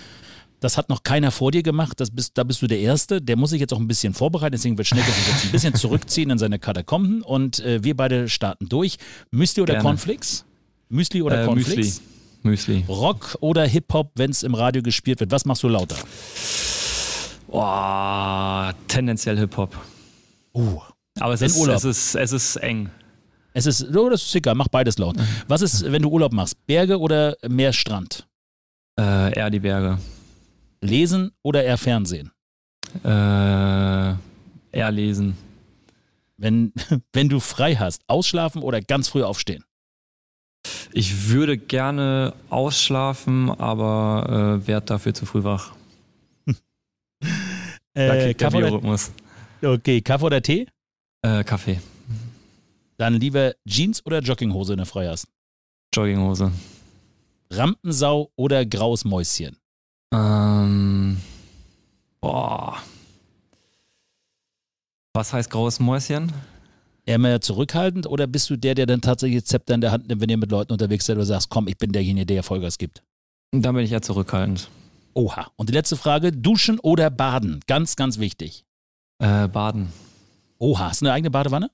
[0.64, 2.00] Das hat noch keiner vor dir gemacht.
[2.00, 3.20] Das bist, da bist du der Erste.
[3.20, 4.52] Der muss sich jetzt auch ein bisschen vorbereiten.
[4.52, 7.20] Deswegen wird Schnecke sich jetzt ein bisschen zurückziehen in seine Katakomben.
[7.20, 8.96] Und äh, wir beide starten durch.
[9.30, 9.82] Müsli oder Gerne.
[9.82, 10.46] Cornflakes?
[10.88, 12.00] Müsli oder äh, Cornflakes?
[12.42, 12.78] Müsli.
[12.78, 12.84] Müsli.
[12.88, 15.30] Rock oder Hip-Hop, wenn es im Radio gespielt wird?
[15.32, 15.96] Was machst du lauter?
[17.48, 19.76] Oh, tendenziell Hip-Hop.
[20.54, 20.80] Uh.
[21.20, 22.88] Aber es ist, es, ist, es ist eng.
[23.52, 25.16] Es ist, oh, das ist egal, mach beides laut.
[25.46, 26.56] Was ist, wenn du Urlaub machst?
[26.66, 28.26] Berge oder mehr Strand?
[28.98, 29.98] Äh, eher die Berge.
[30.84, 32.30] Lesen oder eher Fernsehen?
[33.02, 35.36] Äh, eher lesen.
[36.36, 36.72] Wenn,
[37.12, 39.64] wenn du frei hast, ausschlafen oder ganz früh aufstehen?
[40.92, 45.72] Ich würde gerne ausschlafen, aber äh, werde dafür zu früh wach.
[47.94, 48.98] äh, Kaffee oder,
[49.62, 50.66] okay, Kaffee oder Tee?
[51.22, 51.80] Äh, Kaffee.
[52.98, 55.26] Dann lieber Jeans oder Jogginghose in der Freihast?
[55.94, 56.52] Jogginghose.
[57.50, 59.56] Rampensau oder graues Mäuschen?
[60.14, 61.16] Ähm,
[62.20, 62.78] boah.
[65.12, 66.32] Was heißt graues Mäuschen?
[67.06, 70.20] Eher mehr zurückhaltend oder bist du der, der dann tatsächlich Zepter in der Hand nimmt,
[70.20, 73.02] wenn ihr mit Leuten unterwegs seid oder sagst, komm, ich bin derjenige, der Vollgas gibt?
[73.52, 74.68] Da bin ich eher zurückhaltend.
[75.14, 75.48] Oha.
[75.56, 77.60] Und die letzte Frage: Duschen oder baden?
[77.66, 78.64] Ganz, ganz wichtig.
[79.18, 79.92] Äh, baden.
[80.58, 80.88] Oha.
[80.88, 81.70] Hast du eine eigene Badewanne?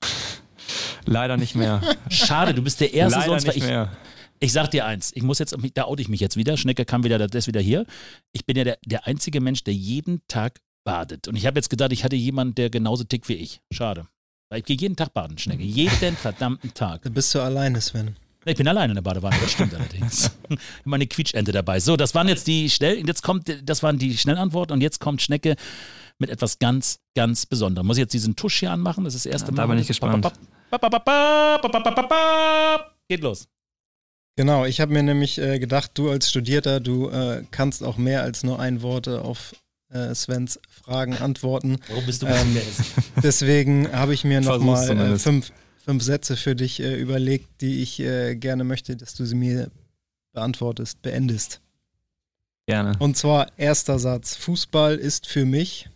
[1.05, 1.81] Leider nicht mehr.
[2.09, 3.89] Schade, du bist der Erste, Leider sonst nicht ich, mehr.
[4.41, 7.03] Ich sag dir eins, ich muss jetzt, da oute ich mich jetzt wieder, Schnecke kam
[7.03, 7.85] wieder, der ist wieder hier.
[8.33, 11.27] Ich bin ja der, der einzige Mensch, der jeden Tag badet.
[11.27, 13.61] Und ich habe jetzt gedacht, ich hatte jemanden, der genauso tickt wie ich.
[13.71, 14.07] Schade.
[14.49, 15.63] Weil ich gehe jeden Tag baden, Schnecke.
[15.63, 17.03] Jeden verdammten Tag.
[17.03, 18.15] Da bist du alleine, Sven.
[18.43, 20.31] Ich bin alleine in der Badewanne, das stimmt allerdings.
[20.83, 21.79] Immer eine Quietschente dabei.
[21.79, 25.21] So, das waren jetzt die schnell, jetzt kommt, das waren die Schnellantworten und jetzt kommt
[25.21, 25.55] Schnecke
[26.17, 27.85] mit etwas ganz, ganz Besonderem.
[27.85, 29.03] Muss ich jetzt diesen Tusch hier anmachen?
[29.03, 29.61] Das ist das erste Ja, Mal.
[29.63, 30.27] da bin ich gespannt.
[33.07, 33.47] Geht los.
[34.37, 38.23] Genau, ich habe mir nämlich äh, gedacht, du als Studierter, du äh, kannst auch mehr
[38.23, 39.53] als nur ein Wort auf
[39.89, 41.77] äh, Svens Fragen antworten.
[41.89, 42.57] Warum bist du Ähm,
[43.23, 45.51] Deswegen habe ich mir nochmal äh, fünf,
[45.83, 49.69] fünf Sätze für dich äh, überlegt, die ich äh, gerne möchte, dass du sie mir
[50.33, 51.59] beantwortest, beendest.
[52.67, 52.93] Gerne.
[52.99, 54.35] Und zwar erster Satz.
[54.35, 55.89] Fußball ist für mich.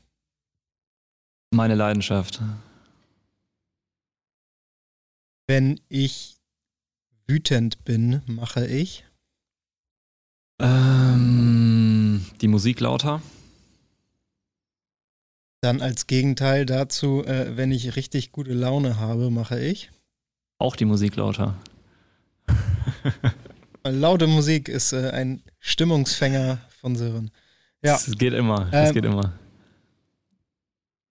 [1.51, 2.41] Meine Leidenschaft.
[5.47, 6.34] Wenn ich
[7.27, 9.05] wütend bin, mache ich.
[10.59, 13.21] Ähm, die Musik lauter.
[15.61, 19.91] Dann als Gegenteil dazu, äh, wenn ich richtig gute Laune habe, mache ich.
[20.59, 21.57] Auch die Musik lauter.
[23.83, 27.31] Laute Musik ist äh, ein Stimmungsfänger von Sören.
[27.83, 28.65] Ja, Das geht immer.
[28.71, 29.33] Das Ähm, geht immer.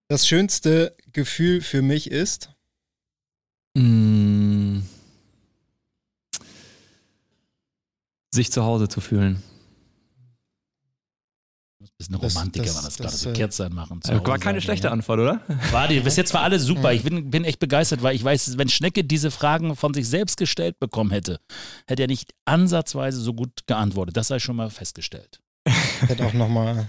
[0.09, 2.51] das schönste Gefühl für mich ist.
[3.77, 4.79] Mm.
[8.35, 9.43] Sich zu Hause zu fühlen.
[11.79, 14.03] Du ein Das- Romantiker, das- man das, das, gerade so Kerze anmachen.
[14.03, 14.93] zu War Hause keine sein, schlechte ja.
[14.93, 15.41] Antwort, oder?
[15.71, 16.93] War die, bis jetzt war alles super.
[16.93, 20.37] Ich bin, bin echt begeistert, weil ich weiß, wenn Schnecke diese Fragen von sich selbst
[20.37, 21.39] gestellt bekommen hätte,
[21.87, 24.17] hätte er nicht ansatzweise so gut geantwortet.
[24.17, 25.41] Das sei schon mal festgestellt.
[25.67, 26.89] Ich hätte auch nochmal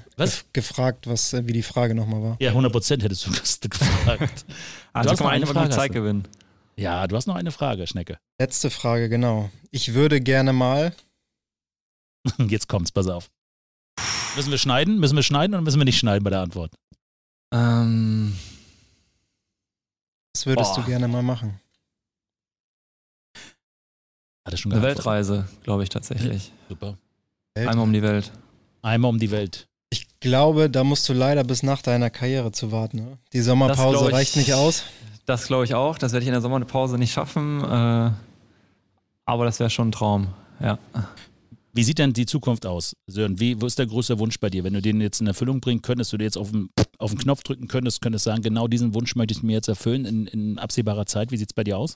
[0.53, 2.37] gefragt, was, äh, wie die Frage nochmal war.
[2.39, 4.45] Ja, 100 Prozent hättest du das gefragt.
[4.93, 5.93] Also hast kann noch eine Frage, Zeit du?
[5.93, 6.27] gewinnen.
[6.77, 8.17] Ja, du hast noch eine Frage, Schnecke.
[8.39, 9.49] Letzte Frage, genau.
[9.71, 10.93] Ich würde gerne mal.
[12.47, 13.29] Jetzt kommt's, pass auf.
[14.35, 14.99] Müssen wir schneiden?
[14.99, 16.73] Müssen wir schneiden oder müssen wir nicht schneiden bei der Antwort?
[17.53, 18.35] Ähm,
[20.33, 20.81] Was würdest Boah.
[20.81, 21.59] du gerne mal machen?
[24.45, 24.81] Hat er schon eine?
[24.81, 26.51] Weltreise, glaube ich tatsächlich.
[26.69, 26.97] Super.
[27.55, 28.31] Einmal um die Welt.
[28.81, 29.67] Einmal um die Welt.
[29.89, 32.97] Ich glaube, da musst du leider bis nach deiner Karriere zu warten.
[32.97, 33.17] Ne?
[33.33, 34.83] Die Sommerpause ich- reicht nicht aus.
[35.25, 35.97] Das glaube ich auch.
[35.97, 37.63] Das werde ich in der Sommerpause nicht schaffen.
[37.63, 38.11] Äh,
[39.25, 40.27] aber das wäre schon ein Traum.
[40.59, 40.77] Ja.
[41.75, 43.37] Wie sieht denn die Zukunft aus, Sören?
[43.37, 44.63] Wie, wo ist der größte Wunsch bei dir?
[44.63, 47.19] Wenn du den jetzt in Erfüllung bringen könntest, du dir jetzt auf den, auf den
[47.19, 50.57] Knopf drücken könntest, könntest sagen, genau diesen Wunsch möchte ich mir jetzt erfüllen in, in
[50.57, 51.31] absehbarer Zeit.
[51.31, 51.95] Wie sieht es bei dir aus?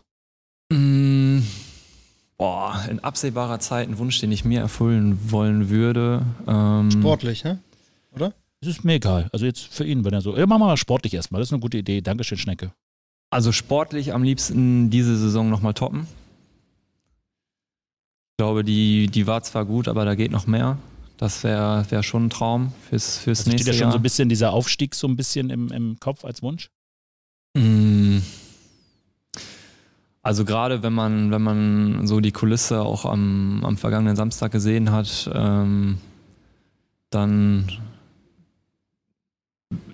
[0.70, 1.40] Mm,
[2.38, 6.26] boah, in absehbarer Zeit ein Wunsch, den ich mir erfüllen wollen würde.
[6.46, 7.60] Ähm, Sportlich, ne?
[8.60, 9.30] Es ist mir egal.
[9.32, 10.36] Also jetzt für ihn, wenn er so.
[10.36, 11.40] Ja, machen wir mal sportlich erstmal.
[11.40, 12.02] Das ist eine gute Idee.
[12.02, 12.74] Dankeschön, Schnecke.
[13.30, 16.08] Also sportlich am liebsten diese Saison nochmal toppen.
[18.40, 20.78] Ich glaube, die, die war zwar gut, aber da geht noch mehr.
[21.18, 23.92] Das wäre wär schon ein Traum fürs, fürs Also steht nächste ja schon Jahr.
[23.92, 26.70] so ein bisschen dieser Aufstieg so ein bisschen im, im Kopf als Wunsch.
[27.54, 28.20] Mm.
[30.22, 34.90] Also gerade wenn man, wenn man so die Kulisse auch am, am vergangenen Samstag gesehen
[34.94, 35.98] hat, ähm,
[37.10, 37.70] dann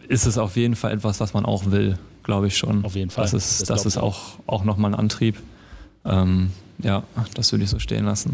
[0.08, 2.86] ist es auf jeden Fall etwas, was man auch will, glaube ich schon.
[2.86, 3.24] Auf jeden Fall.
[3.24, 5.42] Das ist, Das das ist auch, auch nochmal ein Antrieb.
[6.06, 8.34] Ähm, ja, das würde ich so stehen lassen.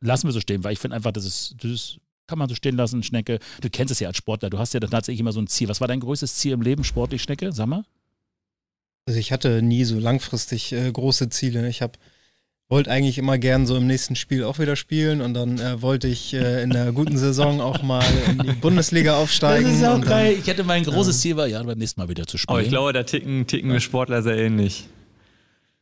[0.00, 2.54] Lassen wir so stehen, weil ich finde einfach, das ist, das ist, kann man so
[2.54, 3.38] stehen lassen, Schnecke.
[3.60, 4.50] Du kennst es ja als Sportler.
[4.50, 5.68] Du hast ja tatsächlich immer so ein Ziel.
[5.68, 7.52] Was war dein größtes Ziel im Leben, sportlich, Schnecke?
[7.52, 7.84] Sag mal.
[9.06, 11.68] Also ich hatte nie so langfristig äh, große Ziele.
[11.68, 11.98] Ich habe
[12.68, 16.06] wollte eigentlich immer gern so im nächsten Spiel auch wieder spielen und dann äh, wollte
[16.06, 19.82] ich äh, in der guten Saison auch mal in die Bundesliga aufsteigen.
[19.94, 22.54] und dann, Ich hätte mein großes Ziel war, ja, beim nächsten Mal wieder zu spielen.
[22.54, 24.86] Aber ich glaube, da ticken, ticken wir Sportler sehr ähnlich.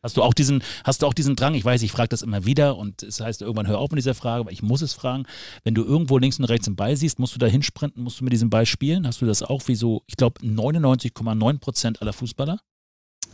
[0.07, 1.55] Hast du auch diesen, hast du auch diesen Drang?
[1.55, 4.15] Ich weiß, ich frage das immer wieder und es heißt irgendwann hör auf mit dieser
[4.15, 5.25] Frage, aber ich muss es fragen.
[5.65, 8.25] Wenn du irgendwo links und rechts einen Ball siehst, musst du da hinsprinten, musst du
[8.25, 9.05] mit diesem Ball spielen?
[9.05, 12.61] Hast du das auch wie so, ich glaube, 99,9 Prozent aller Fußballer?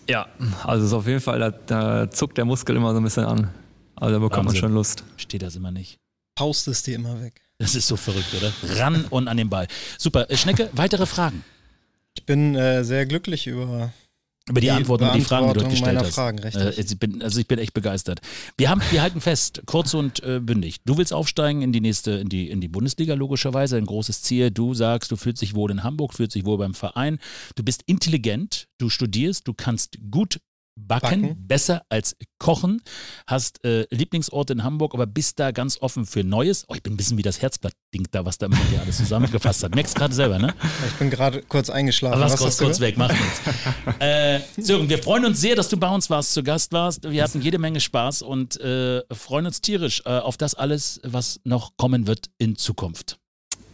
[0.08, 0.28] Ja,
[0.64, 3.26] also es ist auf jeden Fall, da, da zuckt der Muskel immer so ein bisschen
[3.26, 3.50] an.
[3.96, 4.62] Also da bekommt Wahnsinn.
[4.62, 5.04] man schon Lust.
[5.18, 5.98] Steht das immer nicht.
[6.36, 7.42] Paust es dir immer weg.
[7.58, 8.50] Das ist so verrückt, oder?
[8.80, 9.68] Ran und an den Ball.
[9.98, 10.26] Super.
[10.30, 11.44] Schnecke, weitere Fragen?
[12.14, 13.92] Ich bin äh, sehr glücklich über
[14.48, 16.14] über die, die Antworten und die Fragen, die du gestellt hast.
[16.14, 18.20] Fragen, äh, ich bin, also ich bin echt begeistert.
[18.56, 20.80] Wir, haben, wir halten fest, kurz und äh, bündig.
[20.84, 24.50] Du willst aufsteigen in die nächste, in die, in die Bundesliga logischerweise, ein großes Ziel.
[24.50, 27.18] Du sagst, du fühlst dich wohl in Hamburg, fühlst dich wohl beim Verein.
[27.54, 30.40] Du bist intelligent, du studierst, du kannst gut
[30.74, 32.82] Backen, Backen, besser als Kochen,
[33.26, 36.64] hast äh, Lieblingsorte in Hamburg, aber bist da ganz offen für Neues.
[36.68, 39.62] Oh, ich bin ein bisschen wie das Herzblatt-Ding da, was da mit dir alles zusammengefasst
[39.62, 39.74] hat.
[39.74, 40.54] Merkst gerade selber, ne?
[40.86, 42.14] Ich bin gerade kurz eingeschlafen.
[42.14, 43.40] Aber was kurz, kurz weg, mach nichts.
[43.98, 47.08] äh, Sören, wir freuen uns sehr, dass du bei uns warst, zu Gast warst.
[47.08, 51.40] Wir hatten jede Menge Spaß und äh, freuen uns tierisch äh, auf das alles, was
[51.44, 53.18] noch kommen wird in Zukunft.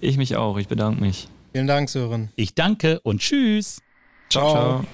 [0.01, 1.29] Ich mich auch, ich bedanke mich.
[1.53, 2.31] Vielen Dank, Sören.
[2.37, 3.81] Ich danke und tschüss.
[4.29, 4.51] ciao.
[4.51, 4.85] ciao.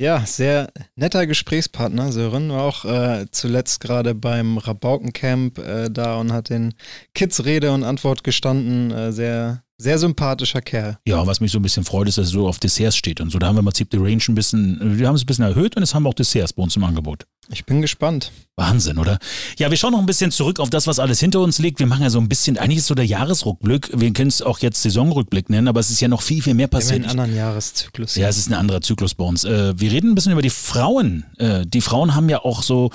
[0.00, 2.50] Ja, sehr netter Gesprächspartner, Sören.
[2.50, 6.74] War auch äh, zuletzt gerade beim Rabaukencamp äh, da und hat den
[7.14, 8.92] Kids Rede und Antwort gestanden.
[8.92, 10.98] Äh, sehr, sehr sympathischer Kerl.
[11.06, 13.30] Ja, was mich so ein bisschen freut, ist, dass er so auf Desserts steht und
[13.30, 13.38] so.
[13.38, 15.76] Da haben wir im Prinzip die Range ein bisschen, wir haben es ein bisschen erhöht
[15.76, 17.26] und jetzt haben wir auch Desserts bei uns im Angebot.
[17.50, 18.32] Ich bin gespannt.
[18.56, 19.18] Wahnsinn, oder?
[19.56, 21.78] Ja, wir schauen noch ein bisschen zurück auf das, was alles hinter uns liegt.
[21.78, 24.58] Wir machen ja so ein bisschen, eigentlich ist so der Jahresrückblick, wir können es auch
[24.58, 27.02] jetzt Saisonrückblick nennen, aber es ist ja noch viel, viel mehr passiert.
[27.02, 28.16] Wir haben einen anderen Jahreszyklus.
[28.16, 29.44] Ja, es ist ein anderer Zyklus bei uns.
[29.44, 31.24] Äh, wir reden ein bisschen über die Frauen.
[31.38, 32.90] Äh, die Frauen haben ja auch so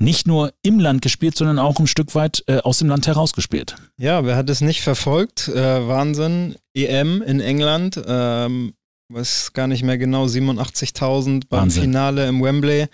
[0.00, 3.76] nicht nur im Land gespielt, sondern auch ein Stück weit äh, aus dem Land herausgespielt.
[3.98, 5.48] Ja, wer hat es nicht verfolgt?
[5.48, 6.56] Äh, Wahnsinn.
[6.74, 8.74] EM in England, ähm,
[9.12, 11.82] weiß gar nicht mehr genau, 87.000 beim Wahnsinn.
[11.82, 12.86] Finale im Wembley.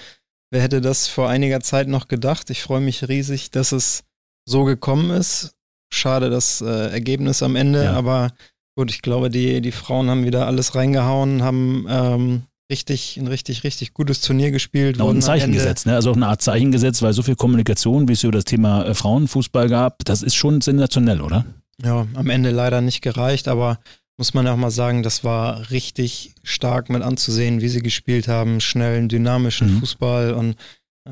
[0.51, 2.51] Wer hätte das vor einiger Zeit noch gedacht?
[2.51, 4.05] Ich freue mich riesig, dass es
[4.45, 5.55] so gekommen ist.
[5.93, 7.93] Schade das äh, Ergebnis am Ende, ja.
[7.93, 8.33] aber
[8.77, 13.65] gut, ich glaube, die, die Frauen haben wieder alles reingehauen, haben ähm, richtig, ein richtig,
[13.65, 15.01] richtig gutes Turnier gespielt.
[15.01, 15.95] Und ein Zeichen gesetzt, ne?
[15.95, 18.85] also auch eine Art Zeichen gesetzt, weil so viel Kommunikation, wie es über das Thema
[18.85, 21.45] äh, Frauenfußball gab, das ist schon sensationell, oder?
[21.83, 23.79] Ja, am Ende leider nicht gereicht, aber
[24.19, 28.61] muss man auch mal sagen, das war richtig stark mit anzusehen, wie sie gespielt haben.
[28.61, 29.81] Schnellen, dynamischen mhm.
[29.81, 30.57] Fußball und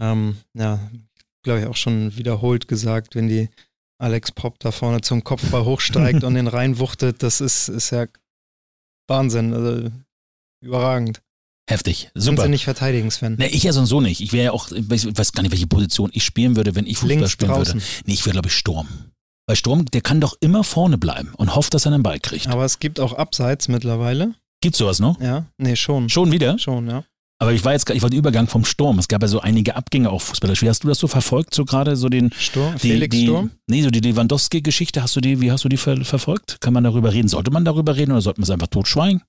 [0.01, 0.81] ähm, ja,
[1.43, 3.51] glaube ich auch schon wiederholt gesagt, wenn die
[3.99, 8.07] Alex Pop da vorne zum Kopfball hochsteigt und den reinwuchtet, das ist, ist ja
[9.07, 9.90] Wahnsinn, also
[10.62, 11.21] überragend.
[11.66, 12.37] Heftig, super.
[12.37, 13.37] Kannst du nicht verteidigen, Sven?
[13.38, 14.20] Nee, ich ja so nicht.
[14.20, 16.98] Ich wäre ja auch, ich weiß gar nicht, welche Position ich spielen würde, wenn ich
[16.98, 17.74] Fußball Links spielen draußen.
[17.74, 17.87] würde.
[18.05, 18.88] Nee, ich wäre, glaube ich, Sturm.
[19.46, 22.48] Weil Sturm, der kann doch immer vorne bleiben und hofft, dass er einen Ball kriegt.
[22.48, 24.35] Aber es gibt auch Abseits mittlerweile.
[24.61, 25.20] Gibt sowas noch?
[25.20, 26.09] Ja, nee, schon.
[26.09, 26.59] Schon wieder?
[26.59, 27.05] Schon, ja.
[27.38, 28.98] Aber ich war jetzt, ich war der Übergang vom Sturm.
[28.98, 30.55] Es gab ja so einige Abgänge auch Fußballer.
[30.61, 32.74] Wie hast du das so verfolgt, so gerade so den Sturm?
[32.74, 33.50] Die, Felix die, Sturm?
[33.66, 36.61] Nee, so die Lewandowski-Geschichte, hast du die, wie hast du die ver verfolgt?
[36.61, 37.29] Kann man darüber reden?
[37.29, 39.22] Sollte man darüber reden oder sollte man es einfach totschweigen?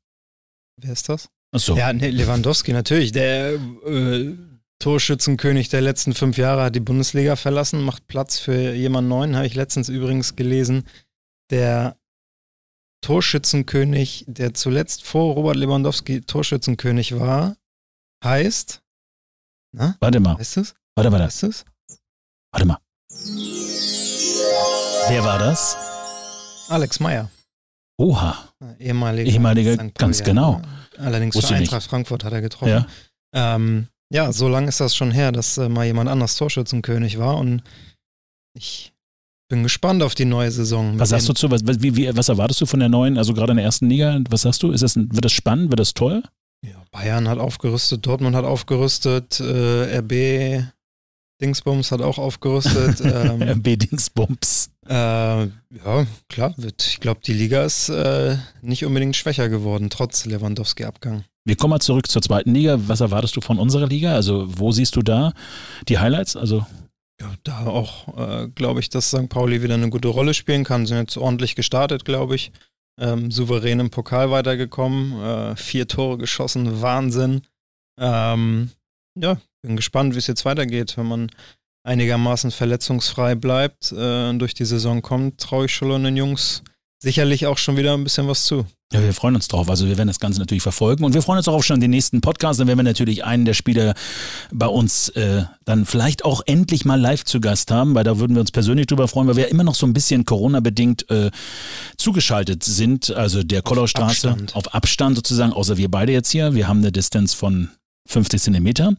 [0.78, 1.30] Wer ist das?
[1.56, 1.78] Ach so.
[1.78, 3.14] Ja, nee, Lewandowski natürlich.
[3.14, 4.36] Der äh,
[4.80, 9.48] Torschützenkönig der letzten fünf Jahre hat die Bundesliga verlassen, macht Platz für jemand neuen, habe
[9.48, 10.84] ich letztens übrigens gelesen.
[11.52, 11.98] Der
[13.02, 17.56] Torschützenkönig, der zuletzt vor Robert Lewandowski Torschützenkönig war,
[18.22, 18.82] heißt.
[19.72, 19.96] Na?
[20.02, 20.38] Warte mal.
[20.38, 20.76] Weißt du es?
[20.96, 21.26] Warte, warte.
[21.26, 21.66] Weißt du es?
[22.52, 22.80] Warte mal.
[25.08, 25.78] Wer war das?
[26.68, 27.30] Alex Meyer.
[27.98, 28.50] Oha.
[28.78, 29.32] Ehemaliger.
[29.32, 30.62] Ehemaliger, ganz genau.
[31.00, 31.90] Allerdings Wusste für Eintracht nicht.
[31.90, 32.86] Frankfurt hat er getroffen.
[33.34, 33.56] Ja.
[33.56, 37.38] Ähm, ja, so lange ist das schon her, dass äh, mal jemand anders Torschützenkönig war
[37.38, 37.64] und
[38.54, 38.94] ich
[39.48, 40.98] bin gespannt auf die neue Saison.
[41.00, 43.52] Was sagst du zu, was, wie, wie, was erwartest du von der neuen, also gerade
[43.52, 44.20] in der ersten Liga?
[44.30, 44.72] Was sagst du?
[44.72, 45.70] Ist das, wird das spannend?
[45.70, 46.24] Wird das toll?
[46.64, 50.66] Ja, Bayern hat aufgerüstet, Dortmund hat aufgerüstet, äh, RB
[51.42, 53.02] Dingsbums hat auch aufgerüstet.
[53.04, 54.70] ähm, RB Dingsbums.
[54.88, 60.26] Äh, ja, klar, wird, ich glaube, die Liga ist äh, nicht unbedingt schwächer geworden, trotz
[60.26, 61.26] Lewandowski-Abgang.
[61.44, 62.78] Wir kommen mal zurück zur zweiten Liga.
[62.88, 64.14] Was erwartest du von unserer Liga?
[64.14, 65.34] Also, wo siehst du da
[65.88, 66.36] die Highlights?
[66.36, 66.66] Also
[67.22, 69.30] ja, da auch, äh, glaube ich, dass St.
[69.30, 70.86] Pauli wieder eine gute Rolle spielen kann.
[70.86, 72.52] Sind jetzt ordentlich gestartet, glaube ich.
[73.00, 75.22] Ähm, souverän im Pokal weitergekommen.
[75.22, 77.42] Äh, vier Tore geschossen, Wahnsinn.
[77.98, 78.72] Ähm,
[79.18, 80.98] ja, bin gespannt, wie es jetzt weitergeht.
[80.98, 81.32] Wenn man
[81.84, 86.64] einigermaßen verletzungsfrei bleibt äh, und durch die Saison kommt, traue ich schon den Jungs
[87.06, 88.66] sicherlich auch schon wieder ein bisschen was zu.
[88.92, 89.70] Ja, wir freuen uns drauf.
[89.70, 91.92] Also wir werden das Ganze natürlich verfolgen und wir freuen uns auch schon an den
[91.92, 92.60] nächsten Podcast.
[92.60, 93.94] Dann werden wir natürlich einen der Spieler
[94.52, 98.36] bei uns äh, dann vielleicht auch endlich mal live zu Gast haben, weil da würden
[98.36, 101.32] wir uns persönlich drüber freuen, weil wir immer noch so ein bisschen Corona-bedingt äh,
[101.98, 103.12] zugeschaltet sind.
[103.12, 104.56] Also der Kollerstraße auf Abstand.
[104.56, 106.54] auf Abstand sozusagen, außer wir beide jetzt hier.
[106.54, 107.70] Wir haben eine Distanz von
[108.08, 108.96] 50 Zentimeter.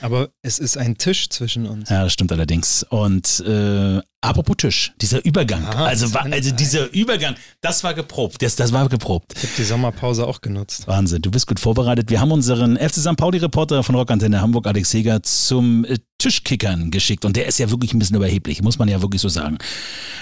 [0.00, 1.90] Aber es ist ein Tisch zwischen uns.
[1.90, 2.84] Ja, das stimmt allerdings.
[2.88, 5.64] Und äh, apropos Tisch, dieser Übergang.
[5.64, 8.40] Aha, also, war, also dieser Übergang, das war geprobt.
[8.42, 9.32] Das, das war geprobt.
[9.36, 10.86] Ich habe die Sommerpause auch genutzt.
[10.86, 12.10] Wahnsinn, du bist gut vorbereitet.
[12.10, 13.16] Wir haben unseren FC St.
[13.16, 17.24] Pauli-Reporter von Rockantenne Hamburg, Alex Seger, zum äh, Tischkickern geschickt.
[17.24, 19.58] Und der ist ja wirklich ein bisschen überheblich, muss man ja wirklich so sagen.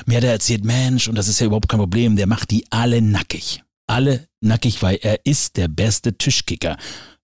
[0.06, 2.64] Mir hat er erzählt, Mensch, und das ist ja überhaupt kein Problem, der macht die
[2.70, 3.62] alle nackig.
[3.88, 6.76] Alle nackig, weil er ist der beste Tischkicker.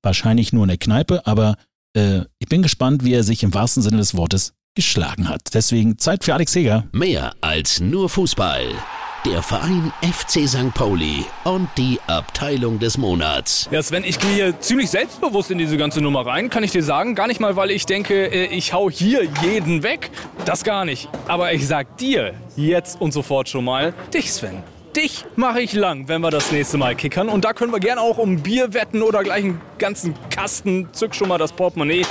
[0.03, 1.57] Wahrscheinlich nur in der Kneipe, aber
[1.95, 5.55] äh, ich bin gespannt, wie er sich im wahrsten Sinne des Wortes geschlagen hat.
[5.55, 6.85] Deswegen Zeit für Alex Heger.
[6.93, 8.67] Mehr als nur Fußball.
[9.25, 10.75] Der Verein FC St.
[10.75, 13.69] Pauli und die Abteilung des Monats.
[13.71, 16.83] Ja, Sven, ich gehe hier ziemlich selbstbewusst in diese ganze Nummer rein, kann ich dir
[16.83, 17.15] sagen.
[17.15, 20.11] Gar nicht mal, weil ich denke, äh, ich hau hier jeden weg.
[20.45, 21.09] Das gar nicht.
[21.29, 24.65] Aber ich sag dir jetzt und sofort schon mal, dich, Sven
[24.97, 27.29] dich mache ich lang, wenn wir das nächste Mal kickern.
[27.29, 30.89] Und da können wir gerne auch um Bier wetten oder gleich einen ganzen Kasten.
[30.93, 32.05] Zück schon mal das Portemonnaie.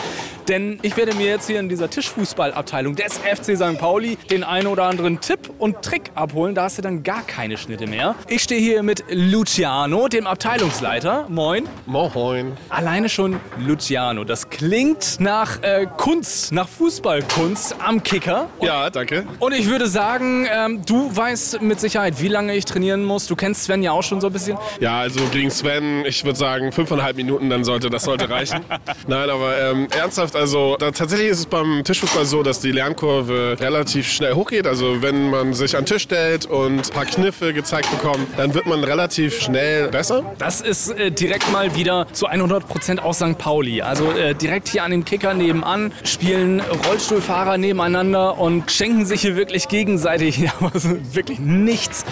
[0.47, 3.77] Denn ich werde mir jetzt hier in dieser Tischfußballabteilung des FC St.
[3.77, 6.55] Pauli den einen oder anderen Tipp und Trick abholen.
[6.55, 8.15] Da hast du dann gar keine Schnitte mehr.
[8.27, 11.27] Ich stehe hier mit Luciano, dem Abteilungsleiter.
[11.29, 11.67] Moin.
[11.85, 12.53] Moin.
[12.69, 14.23] Alleine schon Luciano.
[14.23, 18.47] Das klingt nach äh, Kunst, nach Fußballkunst am Kicker.
[18.57, 19.25] Und, ja, danke.
[19.39, 23.27] Und ich würde sagen, ähm, du weißt mit Sicherheit, wie lange ich trainieren muss.
[23.27, 24.57] Du kennst Sven ja auch schon so ein bisschen.
[24.79, 28.61] Ja, also gegen Sven, ich würde sagen fünfeinhalb Minuten, dann sollte das sollte reichen.
[29.07, 33.57] Nein, aber ähm, ernsthaft, also da, tatsächlich ist es beim Tischfußball so, dass die Lernkurve
[33.59, 34.67] relativ schnell hochgeht.
[34.67, 38.53] Also wenn man sich an den Tisch stellt und ein paar Kniffe gezeigt bekommt, dann
[38.53, 40.23] wird man relativ schnell besser.
[40.37, 43.37] Das ist äh, direkt mal wieder zu 100 Prozent aus St.
[43.37, 43.81] Pauli.
[43.81, 49.35] Also äh, direkt hier an dem Kicker nebenan spielen Rollstuhlfahrer nebeneinander und schenken sich hier
[49.35, 50.39] wirklich gegenseitig
[50.73, 52.05] wirklich nichts.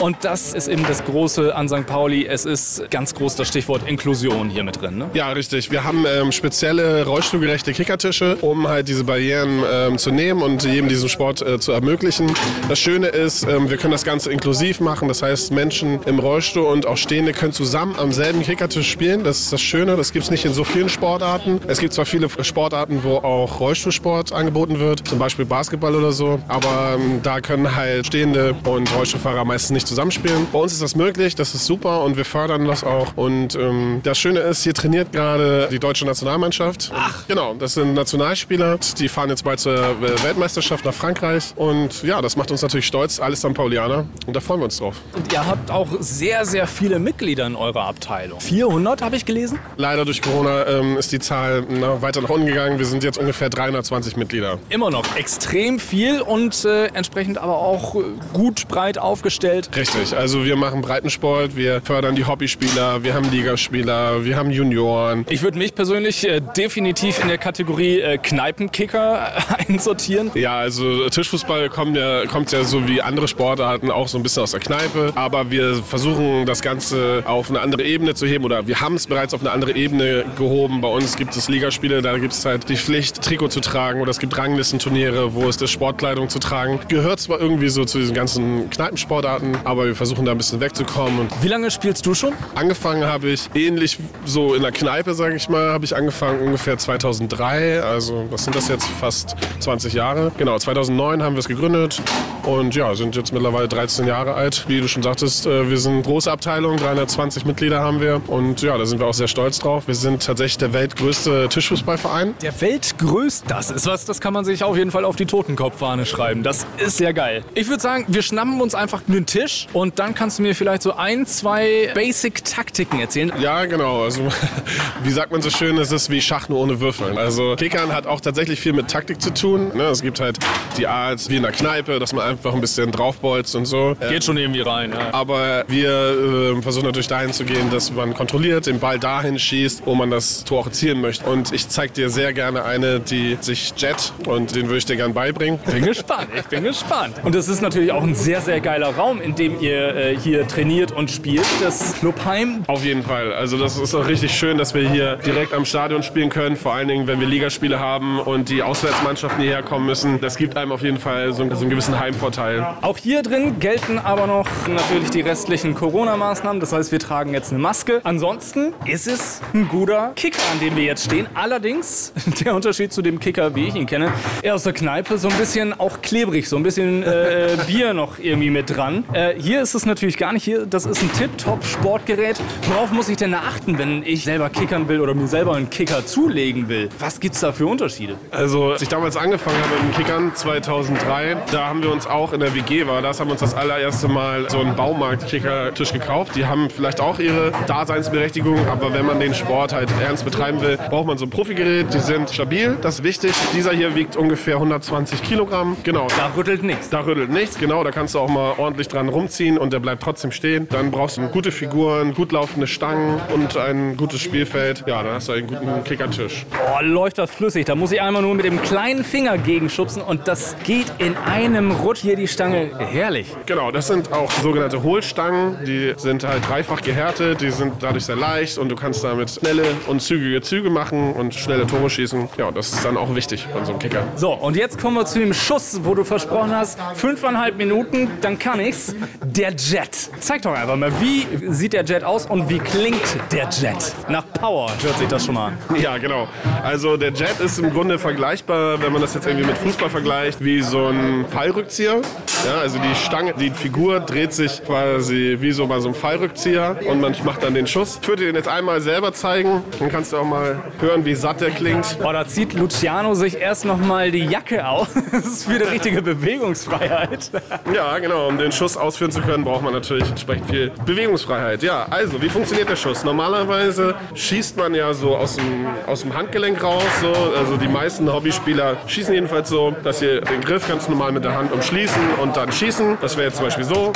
[0.00, 1.86] Und das ist eben das Große an St.
[1.86, 2.26] Pauli.
[2.26, 4.98] Es ist ganz groß das Stichwort Inklusion hier mit drin.
[4.98, 5.10] Ne?
[5.14, 5.70] Ja, richtig.
[5.70, 10.88] Wir haben ähm, spezielle rollstuhlgerechte Kickertische, um halt diese Barrieren ähm, zu nehmen und jedem
[10.88, 12.32] diesen Sport äh, zu ermöglichen.
[12.68, 15.08] Das Schöne ist, ähm, wir können das Ganze inklusiv machen.
[15.08, 19.22] Das heißt, Menschen im Rollstuhl und auch Stehende können zusammen am selben Kickertisch spielen.
[19.22, 19.96] Das ist das Schöne.
[19.96, 21.60] Das gibt es nicht in so vielen Sportarten.
[21.68, 26.40] Es gibt zwar viele Sportarten, wo auch Rollstuhlsport angeboten wird, zum Beispiel Basketball oder so,
[26.48, 30.46] aber ähm, da können halt Stehende und Rollstuhlfahrer meistens nicht zusammenspielen.
[30.52, 33.16] Bei uns ist das möglich, das ist super und wir fördern das auch.
[33.16, 36.90] Und ähm, das Schöne ist, hier trainiert gerade die deutsche Nationalmannschaft.
[36.94, 37.26] Ach.
[37.28, 41.52] Genau, das sind Nationalspieler, die fahren jetzt bald zur Weltmeisterschaft nach Frankreich.
[41.56, 43.54] Und ja, das macht uns natürlich stolz, alles St.
[43.54, 44.06] Paulianer.
[44.26, 44.96] Und da freuen wir uns drauf.
[45.14, 48.40] Und ihr habt auch sehr, sehr viele Mitglieder in eurer Abteilung.
[48.40, 49.58] 400 habe ich gelesen?
[49.76, 52.78] Leider durch Corona ähm, ist die Zahl na, weiter nach unten gegangen.
[52.78, 54.58] Wir sind jetzt ungefähr 320 Mitglieder.
[54.68, 58.00] Immer noch extrem viel und äh, entsprechend aber auch äh,
[58.32, 59.70] gut breit aufgestellt.
[59.76, 65.26] Richtig, also wir machen Breitensport, wir fördern die Hobbyspieler, wir haben Ligaspieler, wir haben Junioren.
[65.28, 69.32] Ich würde mich persönlich äh, definitiv in der Kategorie äh, Kneipenkicker
[69.68, 70.30] einsortieren.
[70.34, 74.44] Ja, also Tischfußball kommt ja, kommt ja so wie andere Sportarten auch so ein bisschen
[74.44, 78.68] aus der Kneipe, aber wir versuchen das Ganze auf eine andere Ebene zu heben oder
[78.68, 80.80] wir haben es bereits auf eine andere Ebene gehoben.
[80.80, 84.12] Bei uns gibt es Ligaspiele, da gibt es halt die Pflicht, Trikot zu tragen oder
[84.12, 86.78] es gibt Ranglistenturniere, wo es ist, Sportkleidung zu tragen.
[86.86, 91.18] Gehört zwar irgendwie so zu diesen ganzen Kneipensportarten, aber wir versuchen da ein bisschen wegzukommen.
[91.18, 92.34] Und Wie lange spielst du schon?
[92.54, 96.78] Angefangen habe ich ähnlich so in der Kneipe, sage ich mal, habe ich angefangen ungefähr
[96.78, 97.31] 2003.
[97.40, 98.86] Also was sind das jetzt?
[99.00, 100.32] Fast 20 Jahre.
[100.38, 102.00] Genau, 2009 haben wir es gegründet
[102.44, 104.64] und ja, sind jetzt mittlerweile 13 Jahre alt.
[104.68, 108.76] Wie du schon sagtest, äh, wir sind große Abteilung, 320 Mitglieder haben wir und ja,
[108.76, 109.86] da sind wir auch sehr stolz drauf.
[109.86, 112.34] Wir sind tatsächlich der weltgrößte Tischfußballverein.
[112.42, 116.06] Der weltgrößte, das ist was, das kann man sich auf jeden Fall auf die Totenkopfahne
[116.06, 116.42] schreiben.
[116.42, 117.44] Das ist sehr geil.
[117.54, 120.82] Ich würde sagen, wir schnappen uns einfach einen Tisch und dann kannst du mir vielleicht
[120.82, 123.32] so ein, zwei Basic-Taktiken erzählen.
[123.40, 124.02] Ja, genau.
[124.02, 124.22] Also,
[125.02, 127.16] wie sagt man so schön, es ist wie Schach nur ohne Würfel.
[127.22, 129.70] Also, Kickern hat auch tatsächlich viel mit Taktik zu tun.
[129.74, 129.84] Ne?
[129.84, 130.38] Es gibt halt
[130.76, 133.96] die Art wie in der Kneipe, dass man einfach ein bisschen draufbolzt und so.
[134.08, 135.12] Geht schon irgendwie rein, ja.
[135.12, 139.82] Aber wir äh, versuchen natürlich dahin zu gehen, dass man kontrolliert den Ball dahin schießt,
[139.84, 141.28] wo man das Tor auch erzielen möchte.
[141.28, 144.96] Und ich zeige dir sehr gerne eine, die sich Jet und den würde ich dir
[144.96, 145.60] gerne beibringen.
[145.66, 147.16] Bin gespannt, ich bin gespannt.
[147.22, 150.48] Und das ist natürlich auch ein sehr, sehr geiler Raum, in dem ihr äh, hier
[150.48, 152.64] trainiert und spielt, das Clubheim.
[152.66, 153.32] Auf jeden Fall.
[153.32, 156.56] Also das ist auch richtig schön, dass wir hier direkt am Stadion spielen können.
[156.56, 160.20] Vor allen Dingen, wenn wir Ligaspiele haben und die Auswärtsmannschaften hierher kommen müssen.
[160.20, 162.64] Das gibt einem auf jeden Fall so, so einen gewissen Heimvorteil Vorteil.
[162.80, 166.60] Auch hier drin gelten aber noch natürlich die restlichen Corona-Maßnahmen.
[166.60, 168.00] Das heißt, wir tragen jetzt eine Maske.
[168.04, 171.26] Ansonsten ist es ein guter Kicker, an dem wir jetzt stehen.
[171.34, 172.12] Allerdings,
[172.44, 175.36] der Unterschied zu dem Kicker, wie ich ihn kenne, er aus der Kneipe so ein
[175.36, 179.04] bisschen auch klebrig, so ein bisschen äh, Bier noch irgendwie mit dran.
[179.12, 180.44] Äh, hier ist es natürlich gar nicht.
[180.44, 182.40] Hier, das ist ein Tip-Top-Sportgerät.
[182.68, 186.06] Worauf muss ich denn achten, wenn ich selber kickern will oder mir selber einen Kicker
[186.06, 186.88] zulegen will?
[187.02, 188.14] Was gibt es da für Unterschiede?
[188.30, 192.32] Also, als ich damals angefangen habe mit dem Kickern 2003, da haben wir uns auch
[192.32, 196.36] in der WG war, das haben wir uns das allererste Mal so einen Baumarkt-Kickertisch gekauft.
[196.36, 200.76] Die haben vielleicht auch ihre Daseinsberechtigung, aber wenn man den Sport halt ernst betreiben will,
[200.76, 201.92] braucht man so ein Profigerät.
[201.92, 203.32] Die sind stabil, das ist wichtig.
[203.52, 205.76] Dieser hier wiegt ungefähr 120 Kilogramm.
[205.82, 206.06] Genau.
[206.16, 206.88] Da rüttelt nichts.
[206.88, 207.82] Da rüttelt nichts, genau.
[207.82, 210.68] Da kannst du auch mal ordentlich dran rumziehen und der bleibt trotzdem stehen.
[210.68, 214.84] Dann brauchst du gute Figuren, gut laufende Stangen und ein gutes Spielfeld.
[214.86, 216.46] Ja, dann hast du einen guten Kickertisch.
[216.52, 217.64] Oh, läuft das flüssig.
[217.66, 221.70] Da muss ich einmal nur mit dem kleinen Finger gegenschubsen und das geht in einem
[221.70, 222.70] Rutsch hier die Stange.
[222.78, 223.28] Herrlich.
[223.46, 225.64] Genau, das sind auch sogenannte Hohlstangen.
[225.64, 229.64] Die sind halt dreifach gehärtet, die sind dadurch sehr leicht und du kannst damit schnelle
[229.86, 232.28] und zügige Züge machen und schnelle Tore schießen.
[232.36, 234.02] Ja, das ist dann auch wichtig bei so einem Kicker.
[234.16, 238.38] So, und jetzt kommen wir zu dem Schuss, wo du versprochen hast, fünfeinhalb Minuten, dann
[238.38, 238.94] kann ich's.
[239.22, 240.10] Der Jet.
[240.20, 243.94] Zeig doch einfach mal, wie sieht der Jet aus und wie klingt der Jet?
[244.08, 245.58] Nach Power hört sich das schon mal an.
[245.80, 246.28] Ja, genau.
[246.72, 250.42] Also der Jet ist im Grunde vergleichbar, wenn man das jetzt irgendwie mit Fußball vergleicht,
[250.42, 252.00] wie so ein Fallrückzieher.
[252.46, 256.78] Ja, also die Stange, die Figur dreht sich quasi wie so bei so einem Fallrückzieher
[256.88, 257.98] und man macht dann den Schuss.
[258.00, 261.42] Ich würde den jetzt einmal selber zeigen, dann kannst du auch mal hören, wie satt
[261.42, 261.98] der klingt.
[262.02, 264.88] Oh, da zieht Luciano sich erst noch mal die Jacke aus.
[265.12, 267.30] Das ist die richtige Bewegungsfreiheit.
[267.72, 268.28] Ja, genau.
[268.28, 271.62] Um den Schuss ausführen zu können, braucht man natürlich entsprechend viel Bewegungsfreiheit.
[271.62, 273.04] Ja, also, wie funktioniert der Schuss?
[273.04, 276.82] Normalerweise schießt man ja so aus dem, aus dem Handgelenk raus.
[277.00, 277.12] So.
[277.36, 281.34] Also die meisten Hobbyspieler schießen jedenfalls so, dass sie den Griff ganz normal mit der
[281.34, 282.98] Hand umschließen und dann schießen.
[283.00, 283.92] Das wäre jetzt zum Beispiel so.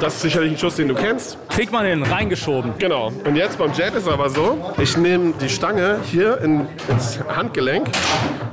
[0.00, 1.38] Das ist sicherlich ein Schuss, den du kennst.
[1.48, 2.74] Kriegt man den reingeschoben.
[2.78, 3.10] Genau.
[3.24, 7.88] Und jetzt beim Jet ist aber so, ich nehme die Stange hier in, ins Handgelenk,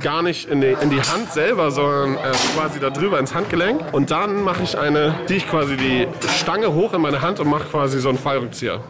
[0.00, 3.92] gar nicht in die, in die Hand selber, sondern äh, quasi da drüber ins Handgelenk.
[3.92, 6.06] Und dann mache ich eine, die ich quasi die
[6.38, 8.80] Stange hoch in meine Hand und mache quasi so einen Fallrückzieher.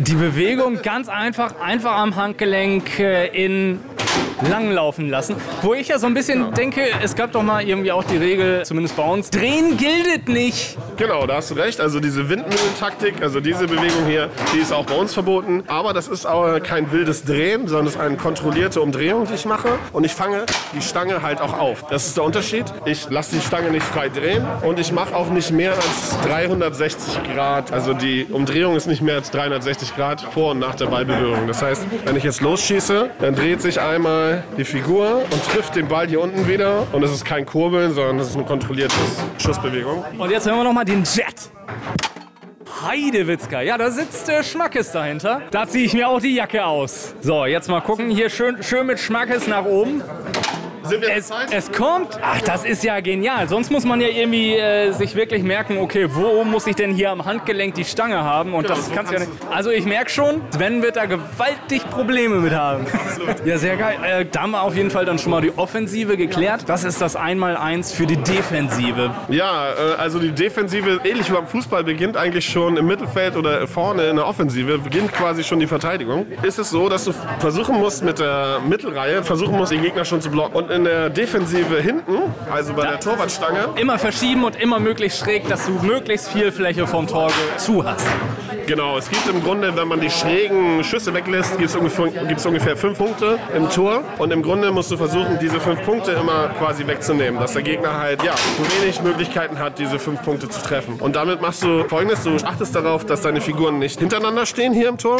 [0.00, 3.80] Die Bewegung ganz einfach, einfach am Handgelenk äh, in
[4.42, 5.36] langlaufen lassen.
[5.62, 8.64] Wo ich ja so ein bisschen denke, es gab doch mal irgendwie auch die Regel,
[8.64, 10.76] zumindest bei uns, drehen giltet nicht.
[10.96, 11.80] Genau, da hast du recht.
[11.80, 15.64] Also diese Windmühlentaktik, also diese Bewegung hier, die ist auch bei uns verboten.
[15.66, 19.44] Aber das ist auch kein wildes Drehen, sondern es ist eine kontrollierte Umdrehung, die ich
[19.44, 19.68] mache.
[19.92, 21.84] Und ich fange die Stange halt auch auf.
[21.90, 22.66] Das ist der Unterschied.
[22.84, 27.20] Ich lasse die Stange nicht frei drehen und ich mache auch nicht mehr als 360
[27.34, 27.72] Grad.
[27.72, 31.46] Also die Umdrehung ist nicht mehr als 360 Grad vor und nach der Ballberührung.
[31.46, 35.88] Das heißt, wenn ich jetzt losschieße, dann dreht sich einmal die Figur und trifft den
[35.88, 36.86] Ball hier unten wieder.
[36.92, 38.94] Und es ist kein Kurbeln, sondern es ist eine kontrollierte
[39.38, 40.04] Schussbewegung.
[40.18, 41.50] Und jetzt hören wir nochmal den Jet.
[42.86, 43.60] Heidewitzka.
[43.62, 45.42] Ja, da sitzt äh, Schmackes dahinter.
[45.50, 47.14] Da ziehe ich mir auch die Jacke aus.
[47.20, 48.10] So, jetzt mal gucken.
[48.10, 50.02] Hier schön, schön mit Schmackes nach oben.
[50.88, 52.18] Sind wir es, es kommt.
[52.22, 53.48] Ach, das ist ja genial.
[53.48, 57.10] Sonst muss man ja irgendwie äh, sich wirklich merken, okay, wo muss ich denn hier
[57.10, 58.54] am Handgelenk die Stange haben?
[58.54, 59.32] Und das kannst du ja nicht.
[59.50, 62.86] Also ich merke schon, Sven wird da gewaltig Probleme mit haben.
[62.92, 63.46] Absolut.
[63.46, 63.98] Ja, sehr geil.
[64.04, 66.64] Äh, da haben wir auf jeden Fall dann schon mal die Offensive geklärt.
[66.66, 69.10] Das ist das Einmaleins für die Defensive.
[69.28, 73.66] Ja, äh, also die Defensive, ähnlich wie beim Fußball, beginnt eigentlich schon im Mittelfeld oder
[73.66, 76.26] vorne in der Offensive, beginnt quasi schon die Verteidigung.
[76.42, 80.20] Ist es so, dass du versuchen musst mit der Mittelreihe, versuchen musst, den Gegner schon
[80.20, 80.56] zu blocken.
[80.56, 82.18] Und in der Defensive hinten,
[82.50, 83.70] also bei der Torwartstange.
[83.80, 88.06] Immer verschieben und immer möglichst schräg, dass du möglichst viel Fläche vom Tor zu hast.
[88.68, 92.04] Genau, es gibt im Grunde, wenn man die schrägen Schüsse weglässt, gibt es ungefähr,
[92.46, 94.04] ungefähr fünf Punkte im Tor.
[94.18, 97.96] Und im Grunde musst du versuchen, diese fünf Punkte immer quasi wegzunehmen, dass der Gegner
[97.96, 98.34] halt ja
[98.82, 101.00] wenig Möglichkeiten hat, diese fünf Punkte zu treffen.
[101.00, 104.90] Und damit machst du folgendes: Du achtest darauf, dass deine Figuren nicht hintereinander stehen hier
[104.90, 105.18] im Tor,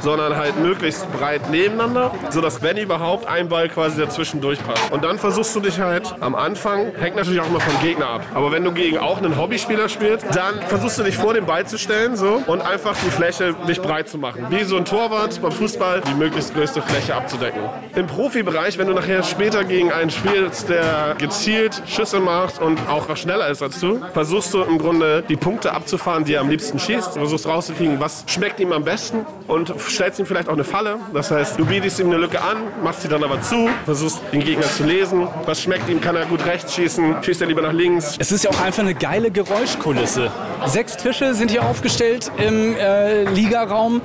[0.00, 4.90] sondern halt möglichst breit nebeneinander, sodass wenn überhaupt ein Ball quasi dazwischen durchpasst.
[4.92, 8.22] Und dann versuchst du dich halt am Anfang, hängt natürlich auch immer vom Gegner ab.
[8.32, 11.66] Aber wenn du gegen auch einen Hobbyspieler spielst, dann versuchst du dich vor den Ball
[11.66, 14.46] zu stellen so und einfach die Fläche nicht breit zu machen.
[14.50, 17.60] Wie so ein Torwart beim Fußball, die möglichst größte Fläche abzudecken.
[17.94, 23.14] Im Profibereich, wenn du nachher später gegen einen spielst, der gezielt Schüsse macht und auch
[23.16, 26.78] schneller ist als du, versuchst du im Grunde die Punkte abzufahren, die er am liebsten
[26.78, 27.16] schießt.
[27.16, 30.96] Du versuchst rauszukriegen, was schmeckt ihm am besten und stellst ihm vielleicht auch eine Falle.
[31.12, 34.44] Das heißt, du bietest ihm eine Lücke an, machst sie dann aber zu, versuchst den
[34.44, 35.26] Gegner zu lesen.
[35.46, 36.00] Was schmeckt ihm?
[36.00, 37.16] Kann er gut rechts schießen?
[37.22, 38.16] Schießt er lieber nach links?
[38.18, 40.30] Es ist ja auch einfach eine geile Geräuschkulisse.
[40.66, 44.00] Sechs Tische sind hier aufgestellt im äh, Ligaraum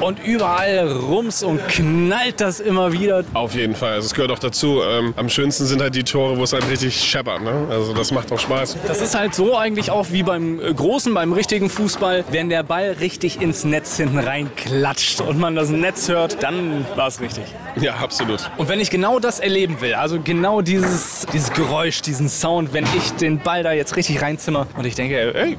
[0.00, 3.24] und überall rums und knallt das immer wieder.
[3.34, 3.94] Auf jeden Fall.
[3.94, 4.80] Also es gehört auch dazu.
[4.82, 7.42] Ähm, am schönsten sind halt die Tore, wo es halt richtig scheppert.
[7.42, 7.66] Ne?
[7.70, 8.76] Also das macht auch Spaß.
[8.86, 12.24] Das ist halt so eigentlich auch wie beim äh, Großen, beim richtigen Fußball.
[12.30, 17.08] Wenn der Ball richtig ins Netz hinten reinklatscht und man das Netz hört, dann war
[17.08, 17.44] es richtig.
[17.80, 18.50] Ja, absolut.
[18.56, 22.84] Und wenn ich genau das erleben will, also genau dieses, dieses Geräusch, diesen Sound, wenn
[22.96, 25.56] ich den Ball da jetzt richtig reinzimmer und ich denke, ey,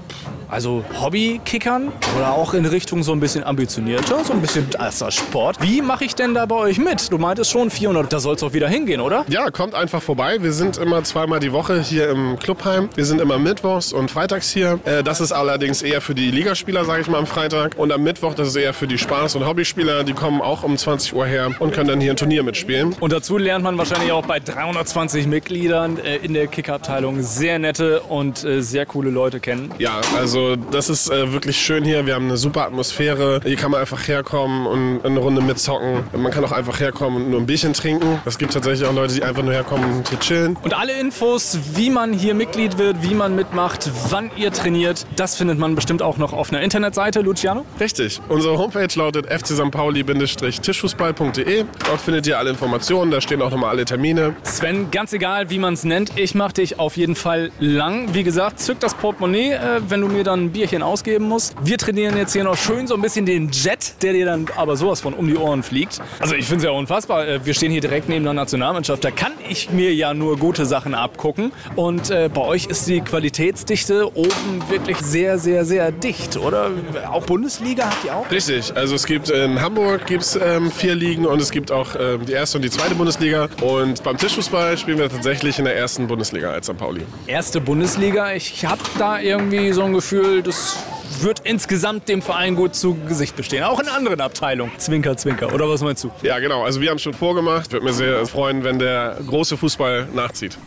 [0.49, 5.57] also Hobbykickern oder auch in Richtung so ein bisschen ambitionierter, so ein bisschen als Sport.
[5.61, 7.11] Wie mache ich denn da bei euch mit?
[7.11, 9.25] Du meintest schon 400, da soll es auch wieder hingehen, oder?
[9.29, 10.37] Ja, kommt einfach vorbei.
[10.41, 12.89] Wir sind immer zweimal die Woche hier im Clubheim.
[12.95, 14.79] Wir sind immer mittwochs und freitags hier.
[14.85, 17.77] Äh, das ist allerdings eher für die Ligaspieler, sage ich mal, am Freitag.
[17.77, 20.03] Und am Mittwoch, das ist eher für die Spaß- und Hobbyspieler.
[20.03, 22.95] Die kommen auch um 20 Uhr her und können dann hier ein Turnier mitspielen.
[22.99, 28.01] Und dazu lernt man wahrscheinlich auch bei 320 Mitgliedern äh, in der Kickerabteilung sehr nette
[28.01, 29.71] und äh, sehr coole Leute kennen.
[29.77, 30.38] Ja, also
[30.71, 32.05] das ist wirklich schön hier.
[32.05, 33.41] Wir haben eine super Atmosphäre.
[33.43, 36.03] Hier kann man einfach herkommen und eine Runde mitzocken.
[36.15, 38.19] Man kann auch einfach herkommen und nur ein Bierchen trinken.
[38.25, 40.57] Es gibt tatsächlich auch Leute, die einfach nur herkommen und hier chillen.
[40.61, 45.35] Und alle Infos, wie man hier Mitglied wird, wie man mitmacht, wann ihr trainiert, das
[45.35, 47.65] findet man bestimmt auch noch auf einer Internetseite, Luciano?
[47.79, 48.19] Richtig.
[48.29, 51.65] Unsere Homepage lautet fcsampauli-tischfußball.de.
[51.85, 54.35] Dort findet ihr alle Informationen, da stehen auch nochmal alle Termine.
[54.43, 58.13] Sven, ganz egal, wie man es nennt, ich mache dich auf jeden Fall lang.
[58.13, 61.55] Wie gesagt, zück das Portemonnaie, äh, wenn du mir dann ein Bierchen ausgeben musst.
[61.63, 64.75] Wir trainieren jetzt hier noch schön so ein bisschen den Jet, der dir dann aber
[64.75, 65.99] sowas von um die Ohren fliegt.
[66.19, 67.27] Also ich finde es ja unfassbar.
[67.27, 69.03] Äh, wir stehen hier direkt neben der Nationalmannschaft.
[69.03, 71.51] Da kann ich mir ja nur gute Sachen abgucken.
[71.75, 76.69] Und äh, bei euch ist die Qualitätsdichte oben wirklich sehr, sehr, sehr dicht, oder?
[77.11, 78.29] Auch Bundesliga habt ihr auch?
[78.31, 78.75] Richtig.
[78.75, 82.33] Also es gibt in Hamburg gibt's, ähm, vier Ligen und es gibt auch ähm, die
[82.33, 83.49] erste und die zweite Bundesliga.
[83.61, 86.77] Und beim Tischfußball spielen wir tatsächlich in der ersten Bundesliga als St.
[86.77, 87.01] Pauli.
[87.27, 88.33] Erste Bundesliga.
[88.33, 90.77] Ich habe da irgendwie so ein Gefühl, das
[91.21, 93.63] wird insgesamt dem Verein gut zu Gesicht bestehen.
[93.63, 94.71] Auch in anderen Abteilungen.
[94.77, 95.53] Zwinker, zwinker.
[95.53, 96.11] Oder was meinst du?
[96.21, 96.63] Ja, genau.
[96.63, 97.71] Also wir haben es schon vorgemacht.
[97.71, 100.57] Würde mir sehr freuen, wenn der große Fußball nachzieht.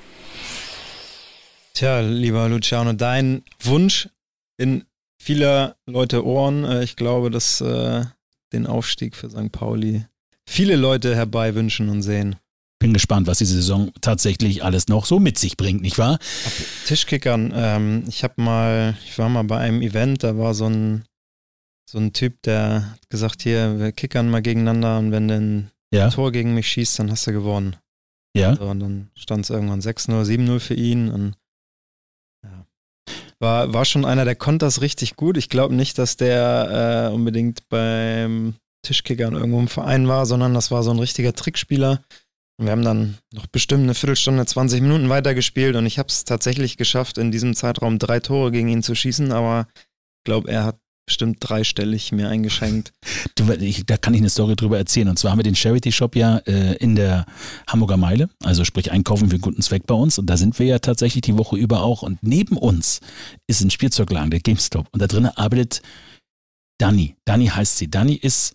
[1.74, 4.08] Tja, lieber Luciano, dein Wunsch
[4.58, 4.84] in
[5.18, 6.64] vieler Leute Ohren.
[6.64, 8.04] Äh, ich glaube, dass äh,
[8.52, 9.50] den Aufstieg für St.
[9.52, 10.04] Pauli
[10.46, 12.36] viele Leute herbei wünschen und sehen.
[12.82, 16.18] Bin gespannt, was diese Saison tatsächlich alles noch so mit sich bringt, nicht wahr?
[16.86, 17.52] Tischkickern.
[17.54, 21.04] Ähm, ich habe mal, ich war mal bei einem Event, da war so ein
[21.92, 25.70] so ein Typ, der hat gesagt, hier, wir kickern mal gegeneinander und wenn du ein
[25.92, 26.08] Ja.
[26.08, 27.76] Tor gegen mich schießt, dann hast du gewonnen.
[28.34, 28.56] Ja.
[28.56, 31.10] So, und dann stand es irgendwann 6-0, 7-0 für ihn.
[31.10, 31.34] Und,
[32.42, 32.66] ja.
[33.40, 35.36] war, war schon einer, der konnte das richtig gut.
[35.36, 40.70] Ich glaube nicht, dass der äh, unbedingt beim Tischkickern irgendwo im Verein war, sondern das
[40.70, 42.02] war so ein richtiger Trickspieler.
[42.64, 46.76] Wir haben dann noch bestimmt eine Viertelstunde, 20 Minuten weitergespielt und ich habe es tatsächlich
[46.76, 50.78] geschafft, in diesem Zeitraum drei Tore gegen ihn zu schießen, aber ich glaube, er hat
[51.06, 52.92] bestimmt dreistellig mir eingeschenkt.
[53.34, 55.08] Du, ich, da kann ich eine Story drüber erzählen.
[55.08, 57.24] Und zwar haben wir den Charity Shop ja äh, in der
[57.66, 60.18] Hamburger Meile, also sprich Einkaufen für einen guten Zweck bei uns.
[60.18, 62.02] Und da sind wir ja tatsächlich die Woche über auch.
[62.02, 63.00] Und neben uns
[63.46, 64.86] ist ein Spielzeugladen, der GameStop.
[64.92, 65.80] Und da drinnen arbeitet
[66.78, 67.16] Dani.
[67.24, 67.90] Dani heißt sie.
[67.90, 68.54] Dani ist,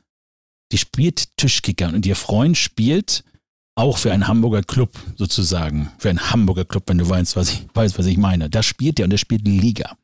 [0.71, 3.23] die spielt Tischkicker und ihr Freund spielt
[3.77, 5.91] auch für einen Hamburger Club sozusagen.
[5.99, 8.49] Für einen Hamburger Club, wenn du weißt, was ich, weißt, was ich meine.
[8.49, 9.95] Da spielt er und er spielt Liga.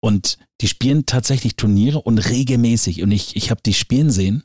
[0.00, 3.02] Und die spielen tatsächlich Turniere und regelmäßig.
[3.02, 4.44] Und ich, ich habe die spielen sehen.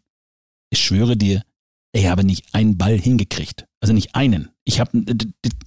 [0.70, 1.44] Ich schwöre dir,
[1.92, 3.66] ich habe nicht einen Ball hingekriegt.
[3.84, 4.48] Also nicht einen.
[4.64, 5.04] Ich habe,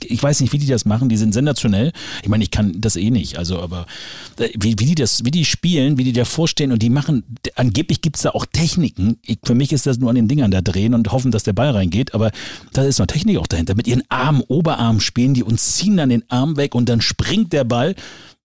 [0.02, 1.10] ich weiß nicht, wie die das machen.
[1.10, 1.92] Die sind sensationell.
[2.22, 3.36] Ich meine, ich kann das eh nicht.
[3.36, 3.84] Also, aber
[4.38, 7.24] äh, wie, wie die das, wie die spielen, wie die da vorstehen und die machen.
[7.56, 9.18] Angeblich gibt es da auch Techniken.
[9.22, 11.52] Ich, für mich ist das nur an den Dingern da drehen und hoffen, dass der
[11.52, 12.14] Ball reingeht.
[12.14, 12.30] Aber
[12.72, 13.74] da ist noch Technik auch dahinter.
[13.74, 17.52] Mit ihren Arm, Oberarm spielen die und ziehen dann den Arm weg und dann springt
[17.52, 17.94] der Ball.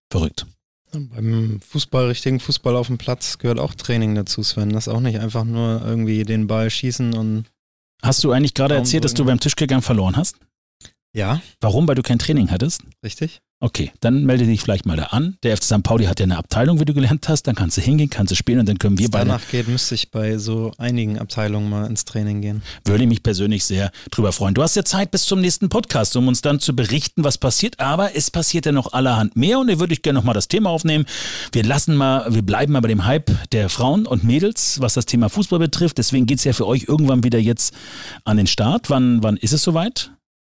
[0.10, 0.48] Verrückt.
[0.92, 4.72] Beim Fußball, richtigen Fußball auf dem Platz gehört auch Training dazu, Sven.
[4.72, 7.46] Das ist auch nicht einfach nur irgendwie den Ball schießen und.
[8.04, 10.38] Hast du eigentlich gerade erzählt, dass du beim Tischgegangen verloren hast?
[11.14, 11.42] Ja.
[11.60, 11.88] Warum?
[11.88, 12.82] Weil du kein Training hattest?
[13.04, 13.42] Richtig.
[13.64, 15.38] Okay, dann melde dich vielleicht mal da an.
[15.44, 15.84] Der FC St.
[15.84, 17.44] Pauli hat ja eine Abteilung, wie du gelernt hast.
[17.44, 19.26] Dann kannst du hingehen, kannst du spielen und dann können wir Wenn beide.
[19.28, 22.64] danach geht, müsste ich bei so einigen Abteilungen mal ins Training gehen.
[22.86, 24.56] Würde mich persönlich sehr drüber freuen.
[24.56, 27.80] Du hast ja Zeit bis zum nächsten Podcast, um uns dann zu berichten, was passiert.
[27.80, 30.72] Aber es passiert ja noch allerhand mehr und da würde ich gerne nochmal das Thema
[30.72, 31.06] aufnehmen.
[31.52, 35.06] Wir lassen mal, wir bleiben mal bei dem Hype der Frauen und Mädels, was das
[35.06, 36.00] Thema Fußball betrifft.
[36.00, 37.76] Deswegen geht es ja für euch irgendwann wieder jetzt
[38.24, 38.90] an den Start.
[38.90, 40.10] Wann, wann ist es soweit?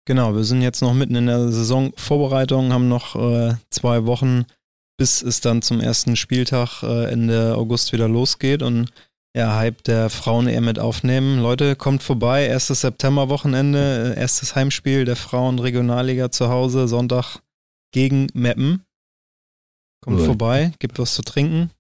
[0.06, 4.46] Genau, wir sind jetzt noch mitten in der Saisonvorbereitung, haben noch äh, zwei Wochen,
[4.98, 8.62] bis es dann zum ersten Spieltag äh, Ende August wieder losgeht.
[8.62, 8.92] Und
[9.36, 11.40] ja, Hype der Frauen eher mit aufnehmen.
[11.42, 17.40] Leute, kommt vorbei, erstes Septemberwochenende, äh, erstes Heimspiel der Frauen Regionalliga zu Hause, Sonntag
[17.92, 18.84] gegen Meppen.
[20.02, 20.26] Kommt cool.
[20.26, 21.72] vorbei, gibt was zu trinken.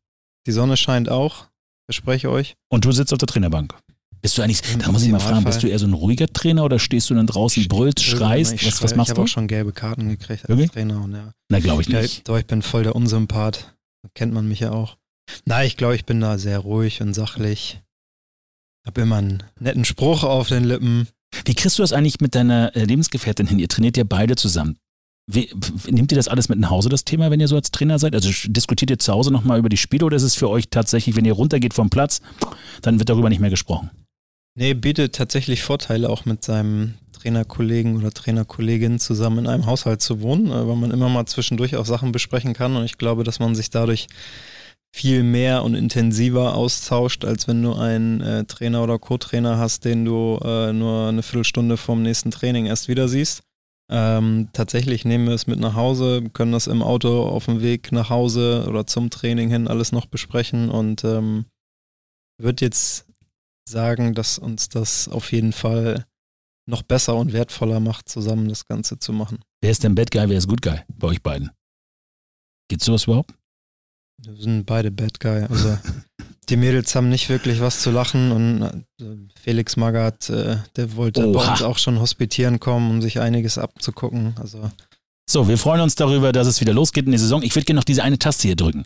[0.47, 1.47] Die Sonne scheint auch,
[1.85, 2.55] verspreche euch.
[2.69, 3.75] Und du sitzt auf der Trainerbank.
[4.23, 6.63] Bist du eigentlich, da muss ich mal fragen, bist du eher so ein ruhiger Trainer
[6.63, 8.65] oder stehst du dann draußen, brüllst, schreist?
[8.65, 9.19] Was, was machst ich du?
[9.19, 10.71] Ich habe auch schon gelbe Karten gekriegt als Wirklich?
[10.71, 11.03] Trainer.
[11.03, 11.33] Und ja.
[11.49, 12.29] Na, glaube ich nicht.
[12.29, 13.75] Doch, ich bin voll der Unsympath.
[14.13, 14.95] Kennt man mich ja auch.
[15.43, 17.81] Na, ich glaube, ich bin da sehr ruhig und sachlich.
[18.87, 21.09] Hab immer einen netten Spruch auf den Lippen.
[21.43, 23.59] Wie kriegst du das eigentlich mit deiner äh, Lebensgefährtin hin?
[23.59, 24.77] Ihr trainiert ja beide zusammen.
[25.29, 25.49] Wie,
[25.89, 28.15] nehmt ihr das alles mit nach Hause, das Thema, wenn ihr so als Trainer seid?
[28.15, 31.17] Also diskutiert ihr zu Hause nochmal über die Spiele oder ist es für euch tatsächlich,
[31.17, 32.21] wenn ihr runtergeht vom Platz,
[32.81, 33.89] dann wird darüber nicht mehr gesprochen?
[34.55, 40.21] Nee, bietet tatsächlich Vorteile, auch mit seinem Trainerkollegen oder Trainerkollegin zusammen in einem Haushalt zu
[40.21, 43.39] wohnen, äh, weil man immer mal zwischendurch auch Sachen besprechen kann und ich glaube, dass
[43.39, 44.07] man sich dadurch
[44.95, 50.05] viel mehr und intensiver austauscht, als wenn du einen äh, Trainer oder Co-Trainer hast, den
[50.05, 53.41] du äh, nur eine Viertelstunde vorm nächsten Training erst wieder siehst.
[53.91, 57.91] Ähm, tatsächlich nehmen wir es mit nach Hause, können das im Auto auf dem Weg
[57.91, 61.45] nach Hause oder zum Training hin alles noch besprechen und ähm,
[62.39, 63.07] wird jetzt
[63.67, 66.05] sagen, dass uns das auf jeden Fall
[66.65, 69.39] noch besser und wertvoller macht, zusammen das Ganze zu machen.
[69.61, 71.51] Wer ist denn Bad Guy, wer ist Good Guy bei euch beiden?
[72.69, 73.33] Geht's sowas überhaupt?
[74.21, 75.43] Wir sind beide Bad Guy.
[75.43, 75.77] Also
[76.49, 81.27] die Mädels haben nicht wirklich was zu lachen und äh, Felix Magath, äh, der wollte
[81.27, 81.39] Oha.
[81.43, 84.35] bei uns auch schon hospitieren kommen, um sich einiges abzugucken.
[84.39, 84.71] Also
[85.29, 87.41] so, wir freuen uns darüber, dass es wieder losgeht in die Saison.
[87.43, 88.85] Ich würde gerne noch diese eine Taste hier drücken.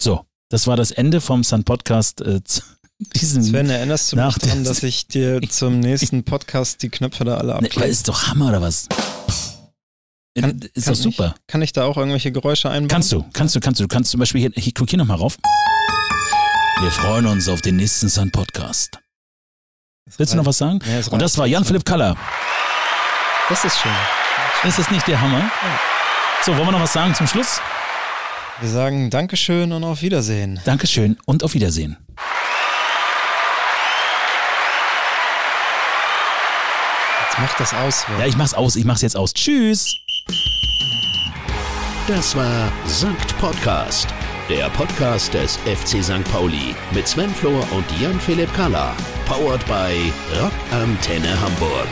[0.00, 2.20] So, das war das Ende vom Sun Podcast.
[2.20, 2.40] Äh,
[3.14, 7.54] Sven, erinnerst du mich daran, dass ich dir zum nächsten Podcast die Knöpfe da alle
[7.54, 7.80] abklicke?
[7.80, 8.88] Nee, ist doch Hammer oder was?
[10.38, 11.34] Kann, ist kann doch super.
[11.36, 12.88] Ich, kann ich da auch irgendwelche Geräusche einbauen?
[12.88, 13.84] Kannst du, kannst du, kannst du.
[13.84, 15.36] Du kannst zum Beispiel hier, ich guck hier nochmal rauf.
[16.80, 18.98] Wir freuen uns auf den nächsten Sun Podcast.
[20.16, 20.80] Willst du noch was sagen?
[20.86, 22.16] Ja, Und das war Jan-Philipp Kaller.
[23.48, 23.92] Das ist schön.
[24.64, 25.40] Ist das nicht der Hammer?
[25.40, 25.80] Ja.
[26.44, 27.60] So, wollen wir noch was sagen zum Schluss?
[28.60, 30.60] Wir sagen Dankeschön und auf Wiedersehen.
[30.64, 31.96] Dankeschön und auf Wiedersehen.
[37.22, 38.04] Jetzt mach das aus.
[38.18, 38.74] Ja, ich mach's aus.
[38.74, 39.32] Ich mach's jetzt aus.
[39.32, 39.94] Tschüss.
[42.08, 44.08] Das war Sankt Podcast,
[44.48, 46.24] der Podcast des FC St.
[46.32, 48.96] Pauli mit Sven Flohr und Jan-Philipp Kalla.
[49.26, 51.88] Powered by Rock Antenne Hamburg.